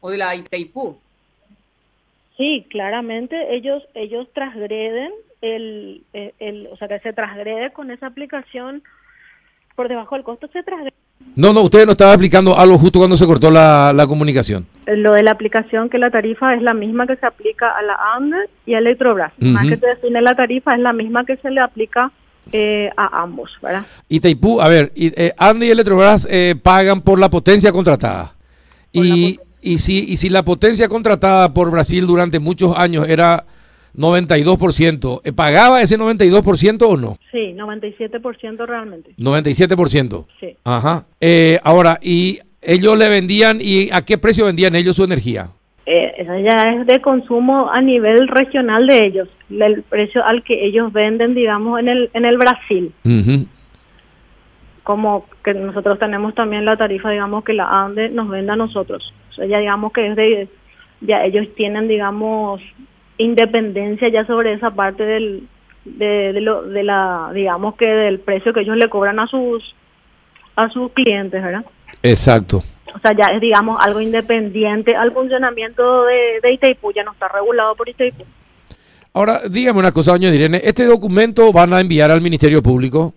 de 0.02 0.16
la 0.16 0.34
Itaipú. 0.34 0.98
Sí, 2.36 2.66
claramente 2.70 3.54
ellos 3.54 3.82
ellos 3.94 4.28
transgreden 4.32 5.10
el, 5.40 6.04
el, 6.12 6.68
o 6.68 6.76
sea 6.76 6.86
que 6.86 7.00
se 7.00 7.12
transgrede 7.12 7.72
con 7.72 7.90
esa 7.90 8.06
aplicación 8.06 8.82
por 9.74 9.88
debajo 9.88 10.14
del 10.14 10.24
costo 10.24 10.48
se 10.52 10.62
transgrede 10.62 10.96
no, 11.34 11.52
no, 11.52 11.62
usted 11.62 11.84
no 11.84 11.92
estaba 11.92 12.12
aplicando 12.12 12.58
algo 12.58 12.78
justo 12.78 12.98
cuando 12.98 13.16
se 13.16 13.26
cortó 13.26 13.50
la, 13.50 14.04
comunicación. 14.08 14.66
Lo 14.86 15.12
de 15.12 15.22
la 15.22 15.32
aplicación, 15.32 15.88
que 15.88 15.98
la 15.98 16.10
tarifa 16.10 16.54
es 16.54 16.62
la 16.62 16.74
misma 16.74 17.06
que 17.06 17.16
se 17.16 17.26
aplica 17.26 17.70
a 17.70 17.82
la 17.82 17.96
ANDE 18.14 18.48
y 18.66 18.74
a 18.74 18.78
Electrobras. 18.78 19.32
Más 19.38 19.68
que 19.68 19.76
se 19.76 19.86
define 19.86 20.22
la 20.22 20.34
tarifa, 20.34 20.74
es 20.74 20.80
la 20.80 20.92
misma 20.92 21.24
que 21.24 21.36
se 21.38 21.50
le 21.50 21.60
aplica 21.60 22.12
eh, 22.52 22.90
a 22.96 23.22
ambos, 23.22 23.58
¿verdad? 23.60 23.84
Y 24.08 24.20
Taipú, 24.20 24.60
a 24.60 24.68
ver, 24.68 24.92
y, 24.94 25.08
eh, 25.20 25.32
ANDE 25.36 25.66
y 25.66 25.70
Electrobras 25.70 26.28
eh, 26.30 26.54
pagan 26.62 27.00
por 27.00 27.18
la 27.18 27.28
potencia 27.28 27.72
contratada. 27.72 28.34
y, 28.92 29.38
y, 29.60 29.78
si, 29.78 30.04
y 30.12 30.16
si 30.16 30.28
la 30.28 30.44
potencia 30.44 30.88
contratada 30.88 31.52
por 31.52 31.70
Brasil 31.70 32.06
durante 32.06 32.38
muchos 32.38 32.78
años 32.78 33.08
era 33.08 33.44
92%. 33.96 35.22
¿Eh, 35.24 35.32
¿Pagaba 35.32 35.82
ese 35.82 35.98
92% 35.98 36.82
o 36.82 36.96
no? 36.96 37.18
Sí, 37.32 37.54
97% 37.54 38.66
realmente. 38.66 39.14
97%. 39.16 40.26
Sí. 40.38 40.56
Ajá. 40.64 41.06
Eh, 41.20 41.58
ahora, 41.64 41.98
¿y 42.02 42.40
ellos 42.66 42.98
le 42.98 43.08
vendían 43.08 43.58
y 43.60 43.90
a 43.92 44.04
qué 44.04 44.18
precio 44.18 44.46
vendían 44.46 44.74
ellos 44.74 44.96
su 44.96 45.04
energía? 45.04 45.48
Eh, 45.86 46.14
esa 46.18 46.38
ya 46.40 46.72
es 46.72 46.86
de 46.86 47.00
consumo 47.00 47.70
a 47.70 47.80
nivel 47.80 48.26
regional 48.26 48.88
de 48.88 49.06
ellos, 49.06 49.28
el 49.48 49.84
precio 49.84 50.24
al 50.26 50.42
que 50.42 50.64
ellos 50.64 50.92
venden, 50.92 51.34
digamos, 51.34 51.78
en 51.78 51.88
el, 51.88 52.10
en 52.12 52.24
el 52.24 52.36
Brasil. 52.38 52.92
Como 54.82 55.26
que 55.44 55.54
nosotros 55.54 55.98
tenemos 56.00 56.34
también 56.34 56.64
la 56.64 56.76
tarifa, 56.76 57.10
digamos, 57.10 57.44
que 57.44 57.52
la 57.52 57.84
ANDE 57.84 58.08
nos 58.08 58.28
vende 58.28 58.52
a 58.52 58.56
nosotros. 58.56 59.14
O 59.30 59.32
sea, 59.34 59.46
ya 59.46 59.58
digamos 59.58 59.92
que 59.92 60.08
es 60.08 60.16
de, 60.16 60.48
ya 61.02 61.24
ellos 61.24 61.46
tienen, 61.54 61.86
digamos, 61.86 62.60
independencia 63.18 64.08
ya 64.08 64.26
sobre 64.26 64.52
esa 64.52 64.72
parte 64.72 65.04
del 65.04 65.48
de, 65.84 66.40
lo, 66.40 66.62
de 66.62 66.82
la 66.82 67.30
digamos 67.32 67.76
que 67.76 67.86
del 67.86 68.18
precio 68.18 68.52
que 68.52 68.60
ellos 68.60 68.76
le 68.76 68.88
cobran 68.88 69.20
a 69.20 69.26
sus 69.26 69.74
a 70.56 70.68
sus 70.68 70.90
clientes, 70.92 71.42
¿verdad? 71.42 71.64
Exacto. 72.10 72.62
O 72.94 72.98
sea, 72.98 73.12
ya 73.14 73.34
es 73.34 73.40
digamos 73.40 73.78
algo 73.84 74.00
independiente 74.00 74.96
al 74.96 75.12
funcionamiento 75.12 76.04
de, 76.04 76.40
de 76.42 76.52
Itaipú, 76.52 76.92
ya 76.92 77.04
no 77.04 77.12
está 77.12 77.28
regulado 77.28 77.74
por 77.74 77.88
Itaipú. 77.88 78.24
Ahora, 79.12 79.42
dígame 79.48 79.78
una 79.78 79.92
cosa, 79.92 80.12
doña 80.12 80.28
Irene, 80.28 80.60
¿este 80.62 80.84
documento 80.84 81.52
van 81.52 81.72
a 81.72 81.80
enviar 81.80 82.10
al 82.10 82.20
Ministerio 82.20 82.62
Público? 82.62 83.14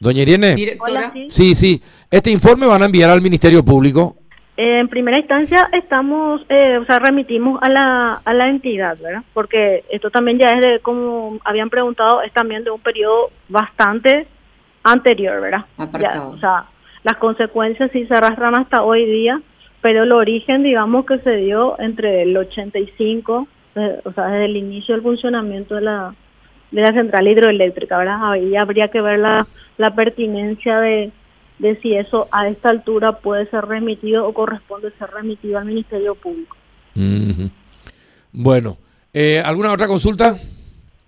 Doña 0.00 0.22
Irene. 0.22 0.54
Directora. 0.54 1.12
Sí, 1.28 1.54
sí. 1.54 1.80
¿Este 2.10 2.30
informe 2.30 2.66
van 2.66 2.82
a 2.82 2.86
enviar 2.86 3.10
al 3.10 3.20
Ministerio 3.20 3.64
Público? 3.64 4.16
en 4.56 4.88
primera 4.88 5.18
instancia 5.18 5.68
estamos, 5.72 6.42
eh, 6.48 6.78
o 6.78 6.84
sea, 6.84 6.98
remitimos 7.00 7.60
a 7.62 7.68
la, 7.68 8.20
a 8.24 8.34
la 8.34 8.48
entidad, 8.48 8.96
¿verdad? 9.00 9.22
Porque 9.32 9.84
esto 9.90 10.10
también 10.10 10.38
ya 10.38 10.48
es 10.48 10.60
de, 10.60 10.80
como 10.80 11.38
habían 11.44 11.70
preguntado, 11.70 12.22
es 12.22 12.32
también 12.32 12.62
de 12.62 12.70
un 12.70 12.80
periodo 12.80 13.30
bastante 13.48 14.28
anterior, 14.84 15.40
¿verdad? 15.40 15.64
o 15.76 16.38
sea, 16.38 16.66
las 17.04 17.18
consecuencias 17.18 17.90
sí 17.92 18.06
se 18.06 18.14
arrastran 18.14 18.56
hasta 18.58 18.82
hoy 18.82 19.04
día, 19.04 19.40
pero 19.80 20.02
el 20.02 20.12
origen, 20.12 20.62
digamos, 20.62 21.04
que 21.04 21.18
se 21.18 21.36
dio 21.36 21.78
entre 21.78 22.22
el 22.22 22.36
85, 22.36 23.46
eh, 23.76 24.00
o 24.04 24.12
sea, 24.12 24.28
desde 24.28 24.46
el 24.46 24.56
inicio 24.56 24.94
del 24.94 25.02
funcionamiento 25.02 25.74
de 25.74 25.82
la, 25.82 26.14
de 26.70 26.80
la 26.80 26.92
central 26.92 27.28
hidroeléctrica, 27.28 27.98
¿verdad? 27.98 28.32
Ahí 28.32 28.56
habría 28.56 28.88
que 28.88 29.02
ver 29.02 29.18
la, 29.18 29.46
la 29.76 29.94
pertinencia 29.94 30.80
de, 30.80 31.12
de 31.58 31.78
si 31.82 31.94
eso 31.94 32.26
a 32.32 32.48
esta 32.48 32.70
altura 32.70 33.18
puede 33.18 33.48
ser 33.50 33.66
remitido 33.66 34.26
o 34.26 34.32
corresponde 34.32 34.90
ser 34.98 35.10
remitido 35.10 35.58
al 35.58 35.66
Ministerio 35.66 36.14
Público. 36.14 36.56
Bueno, 38.32 38.78
eh, 39.12 39.42
¿alguna 39.44 39.72
otra 39.72 39.86
consulta? 39.86 40.38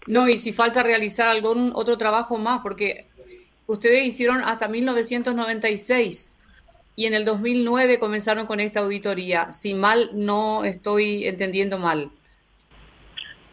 No, 0.06 0.28
y 0.28 0.36
si 0.36 0.52
falta 0.52 0.82
realizar 0.82 1.28
algún 1.28 1.72
otro 1.74 1.96
trabajo 1.96 2.38
más, 2.38 2.60
porque 2.62 3.06
ustedes 3.66 4.04
hicieron 4.04 4.40
hasta 4.40 4.68
1996 4.68 6.36
y 6.96 7.06
en 7.06 7.14
el 7.14 7.24
2009 7.24 7.98
comenzaron 7.98 8.46
con 8.46 8.60
esta 8.60 8.80
auditoría. 8.80 9.52
Si 9.52 9.74
mal 9.74 10.10
no 10.14 10.64
estoy 10.64 11.26
entendiendo 11.26 11.78
mal. 11.78 12.10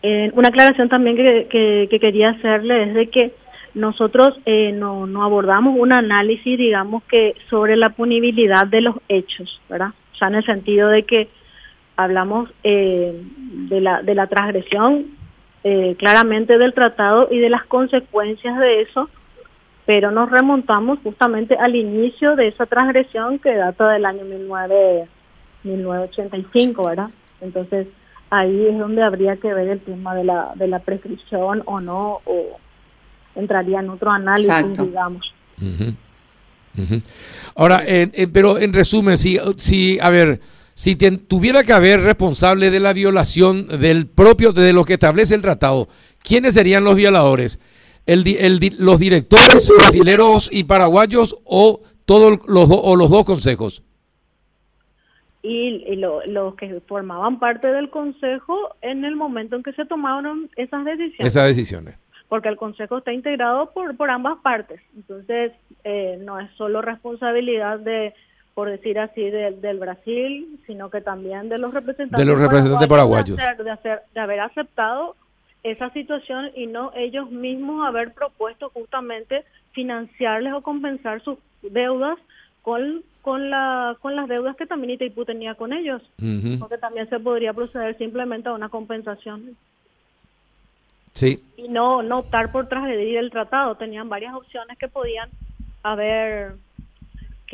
Eh, 0.02 0.32
una 0.34 0.50
aclaración 0.50 0.90
también 0.90 1.16
que, 1.16 1.88
que, 1.90 2.00
quería 2.00 2.32
hacerle 2.32 2.84
es 2.84 2.94
de 2.94 3.10
que 3.10 3.34
nosotros 3.74 4.40
eh, 4.46 4.72
no, 4.74 5.08
no, 5.08 5.24
abordamos 5.24 5.76
un 5.78 5.94
análisis, 5.94 6.58
digamos 6.58 7.04
que 7.04 7.36
sobre 7.50 7.76
la 7.76 7.90
punibilidad 7.90 8.68
de 8.68 8.82
los 8.82 8.96
hechos, 9.08 9.62
¿verdad? 9.70 9.90
O 10.14 10.16
sea, 10.18 10.28
en 10.28 10.36
el 10.36 10.46
sentido 10.46 10.90
de 10.90 11.04
que 11.04 11.30
hablamos 11.96 12.50
eh, 12.64 13.14
de, 13.70 13.82
la, 13.82 14.02
de 14.02 14.16
la 14.16 14.28
transgresión 14.28 15.08
eh, 15.64 15.96
claramente 15.98 16.58
del 16.58 16.74
tratado 16.74 17.28
y 17.32 17.40
de 17.40 17.50
las 17.50 17.66
consecuencias 17.66 18.60
de 18.60 18.82
eso, 18.82 19.10
pero 19.86 20.12
nos 20.12 20.30
remontamos 20.30 21.00
justamente 21.04 21.56
al 21.56 21.76
inicio 21.76 22.36
de 22.36 22.48
esa 22.48 22.66
transgresión 22.66 23.40
que 23.40 23.56
data 23.56 23.90
del 23.90 24.06
año 24.06 24.24
19, 24.26 25.08
1985, 25.64 26.88
¿verdad? 26.88 27.10
Entonces, 27.42 27.88
ahí 28.30 28.68
es 28.68 28.78
donde 28.78 29.04
habría 29.04 29.36
que 29.38 29.54
ver 29.54 29.68
el 29.68 29.82
tema 29.82 30.16
de 30.16 30.24
la, 30.24 30.54
de 30.56 30.68
la 30.68 30.80
prescripción 30.80 31.64
o 31.66 31.80
no, 31.82 32.22
o 32.26 32.58
entraría 33.36 33.80
en 33.80 33.90
otro 33.90 34.12
análisis, 34.12 34.78
digamos. 34.78 35.34
Ahora, 37.56 37.84
pero 38.32 38.58
en 38.58 38.74
resumen, 38.74 39.18
si, 39.18 39.38
si 39.58 40.00
a 40.00 40.10
ver, 40.10 40.40
si 40.74 40.96
tuviera 40.96 41.64
que 41.64 41.74
haber 41.74 42.02
responsable 42.02 42.72
de 42.72 42.80
la 42.80 42.94
violación 42.94 43.68
del 43.68 44.08
propio, 44.08 44.54
de 44.54 44.74
lo 44.74 44.86
que 44.86 44.94
establece 44.94 45.36
el 45.36 45.42
tratado, 45.42 45.88
¿quiénes 46.24 46.56
serían 46.56 46.84
los 46.84 46.96
violadores? 46.96 47.60
El, 48.06 48.28
el, 48.28 48.60
¿Los 48.80 49.00
directores 49.00 49.72
brasileños 49.78 50.50
y 50.52 50.66
paraguayos 50.66 51.40
o, 51.46 51.82
todos 52.06 52.40
los, 52.48 52.68
o 52.70 52.96
los 52.96 53.10
dos 53.10 53.26
consejos? 53.26 53.84
Y, 55.42 55.96
los 55.96 56.56
que 56.56 56.82
formaban 56.88 57.40
parte 57.40 57.68
del 57.68 57.90
consejo 57.90 58.76
en 58.82 59.04
el 59.06 59.16
momento 59.16 59.56
en 59.56 59.64
que 59.64 59.74
se 59.74 59.86
tomaron 59.86 60.50
esas 60.56 60.86
decisiones. 60.86 61.28
Esas 61.28 61.48
decisiones 61.48 61.96
porque 62.34 62.50
el 62.50 62.58
Consejo 62.58 62.98
está 62.98 63.14
integrado 63.14 63.70
por, 63.74 63.96
por 63.96 64.10
ambas 64.10 64.40
partes. 64.42 64.82
Entonces, 64.96 65.52
eh, 65.84 66.18
no 66.20 66.40
es 66.40 66.50
solo 66.58 66.82
responsabilidad 66.82 67.78
de, 67.78 68.16
por 68.56 68.72
decir 68.72 68.98
así, 68.98 69.22
del 69.30 69.78
Brasil, 69.78 70.60
sino 70.66 70.90
que 70.90 71.02
también 71.02 71.48
de 71.48 71.60
los 71.60 71.72
representantes, 71.72 72.18
de 72.18 72.26
los 72.26 72.40
representantes 72.40 72.88
paraguayos. 72.88 73.38
De, 73.38 73.70
hacer, 73.70 74.02
de, 74.16 74.20
haber 74.20 74.40
aceptado 74.40 75.16
esa 75.64 75.90
situación 75.92 76.52
y 76.56 76.68
no 76.68 76.92
ellos 76.94 77.32
mismos 77.32 77.88
haber 77.88 78.14
propuesto 78.14 78.70
justamente 78.70 79.44
financiarles 79.72 80.54
o 80.54 80.62
compensar 80.62 81.24
sus 81.24 81.38
deudas 81.62 82.20
con, 82.62 83.04
con, 83.22 83.50
la, 83.50 83.98
con 84.02 84.16
las 84.16 84.28
deudas 84.28 84.56
que 84.56 84.66
también 84.66 84.92
Itaipú 84.92 85.26
tenía 85.26 85.56
con 85.56 85.74
ellos, 85.74 86.02
porque 86.60 86.78
también 86.78 87.10
se 87.10 87.20
podría 87.20 87.54
proceder 87.54 87.98
simplemente 87.98 88.50
a 88.50 88.54
una 88.54 88.70
compensación. 88.70 89.58
Sí. 91.14 91.44
Y 91.58 91.68
no, 91.68 92.02
no 92.02 92.20
optar 92.20 92.52
por 92.52 92.68
transgredir 92.68 93.18
el 93.18 93.32
tratado. 93.32 93.76
Tenían 93.76 94.10
varias 94.10 94.34
opciones 94.34 94.78
que 94.78 94.88
podían 94.88 95.30
haber 95.84 96.56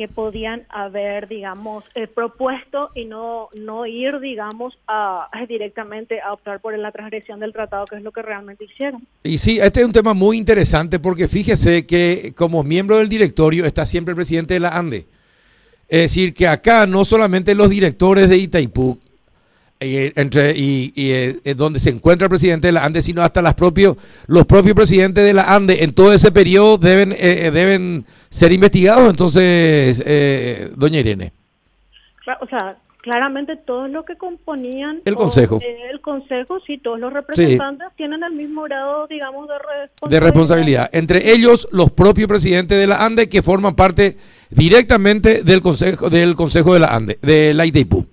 que 0.00 0.08
podían 0.08 0.62
haber, 0.70 1.28
digamos, 1.28 1.84
eh, 1.94 2.06
propuesto 2.06 2.88
y 2.94 3.04
no, 3.04 3.50
no 3.54 3.84
ir, 3.84 4.18
digamos, 4.18 4.78
a, 4.88 5.28
directamente 5.46 6.22
a 6.22 6.32
optar 6.32 6.58
por 6.60 6.78
la 6.78 6.90
transgresión 6.90 7.38
del 7.38 7.52
tratado, 7.52 7.84
que 7.84 7.96
es 7.96 8.02
lo 8.02 8.10
que 8.10 8.22
realmente 8.22 8.64
hicieron. 8.64 9.06
Y 9.22 9.36
sí, 9.36 9.58
este 9.60 9.80
es 9.80 9.86
un 9.86 9.92
tema 9.92 10.14
muy 10.14 10.38
interesante 10.38 11.00
porque 11.00 11.28
fíjese 11.28 11.84
que 11.84 12.32
como 12.34 12.64
miembro 12.64 12.96
del 12.96 13.10
directorio 13.10 13.66
está 13.66 13.84
siempre 13.84 14.12
el 14.12 14.16
presidente 14.16 14.54
de 14.54 14.60
la 14.60 14.70
ANDE. 14.70 15.04
Es 15.86 16.00
decir, 16.00 16.32
que 16.32 16.48
acá 16.48 16.86
no 16.86 17.04
solamente 17.04 17.54
los 17.54 17.68
directores 17.68 18.30
de 18.30 18.38
Itaipú, 18.38 18.98
y, 19.80 20.18
entre, 20.18 20.54
y, 20.56 20.92
eh, 20.96 21.54
donde 21.56 21.78
se 21.78 21.90
encuentra 21.90 22.24
el 22.24 22.30
presidente 22.30 22.68
de 22.68 22.72
la 22.72 22.84
ANDE, 22.84 23.02
sino 23.02 23.22
hasta 23.22 23.42
las 23.42 23.54
propios, 23.54 23.96
los 24.26 24.46
propios 24.46 24.74
presidentes 24.74 25.24
de 25.24 25.34
la 25.34 25.54
ANDE 25.54 25.84
en 25.84 25.92
todo 25.92 26.12
ese 26.12 26.32
periodo 26.32 26.78
deben, 26.78 27.12
eh, 27.12 27.18
eh, 27.20 27.50
deben 27.50 28.06
ser 28.30 28.52
investigados. 28.52 29.10
Entonces, 29.10 30.02
doña 30.76 31.00
Irene. 31.00 31.32
O 32.40 32.46
sea, 32.46 32.76
claramente 33.02 33.56
todos 33.56 33.90
los 33.90 34.04
que 34.04 34.16
componían 34.16 35.00
el 35.04 35.14
consejo, 35.16 35.58
el 35.90 36.00
consejo, 36.00 36.60
sí, 36.66 36.78
todos 36.78 37.00
los 37.00 37.12
representantes 37.12 37.88
tienen 37.96 38.22
el 38.22 38.32
mismo 38.32 38.62
grado, 38.62 39.06
digamos, 39.08 39.48
de 39.48 39.54
responsabilidad. 39.54 40.10
de 40.10 40.20
responsabilidad. 40.20 40.90
Entre 40.92 41.32
ellos, 41.32 41.66
los 41.72 41.90
propios 41.90 42.28
presidentes 42.28 42.78
de 42.78 42.86
la 42.86 43.04
ANDE 43.04 43.28
que 43.28 43.42
forman 43.42 43.74
parte 43.74 44.16
directamente 44.50 45.42
del 45.42 45.60
consejo, 45.60 46.08
del 46.10 46.36
consejo 46.36 46.74
de 46.74 46.80
la 46.80 46.94
ANDE, 46.94 47.18
de 47.22 47.54
la 47.54 47.66
ITIPU. 47.66 48.06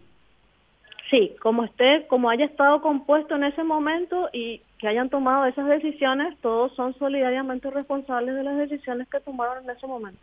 Sí, 1.09 1.33
como 1.41 1.63
esté, 1.63 2.05
como 2.07 2.29
haya 2.29 2.45
estado 2.45 2.81
compuesto 2.81 3.35
en 3.35 3.45
ese 3.45 3.63
momento 3.63 4.29
y 4.33 4.59
que 4.77 4.89
hayan 4.89 5.09
tomado 5.09 5.45
esas 5.45 5.67
decisiones, 5.67 6.37
todos 6.41 6.75
son 6.75 6.93
solidariamente 6.99 7.69
responsables 7.71 8.35
de 8.35 8.43
las 8.43 8.57
decisiones 8.57 9.07
que 9.09 9.21
tomaron 9.21 9.63
en 9.63 9.69
ese 9.69 9.87
momento. 9.87 10.19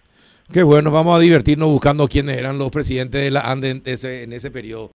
Qué 0.52 0.62
bueno, 0.62 0.90
vamos 0.90 1.16
a 1.16 1.20
divertirnos 1.20 1.68
buscando 1.68 2.06
quiénes 2.06 2.36
eran 2.36 2.58
los 2.58 2.70
presidentes 2.70 3.22
de 3.22 3.30
la 3.30 3.50
ANDE 3.50 3.70
en 3.70 3.82
ese, 3.86 4.24
en 4.24 4.34
ese 4.34 4.50
periodo. 4.50 4.92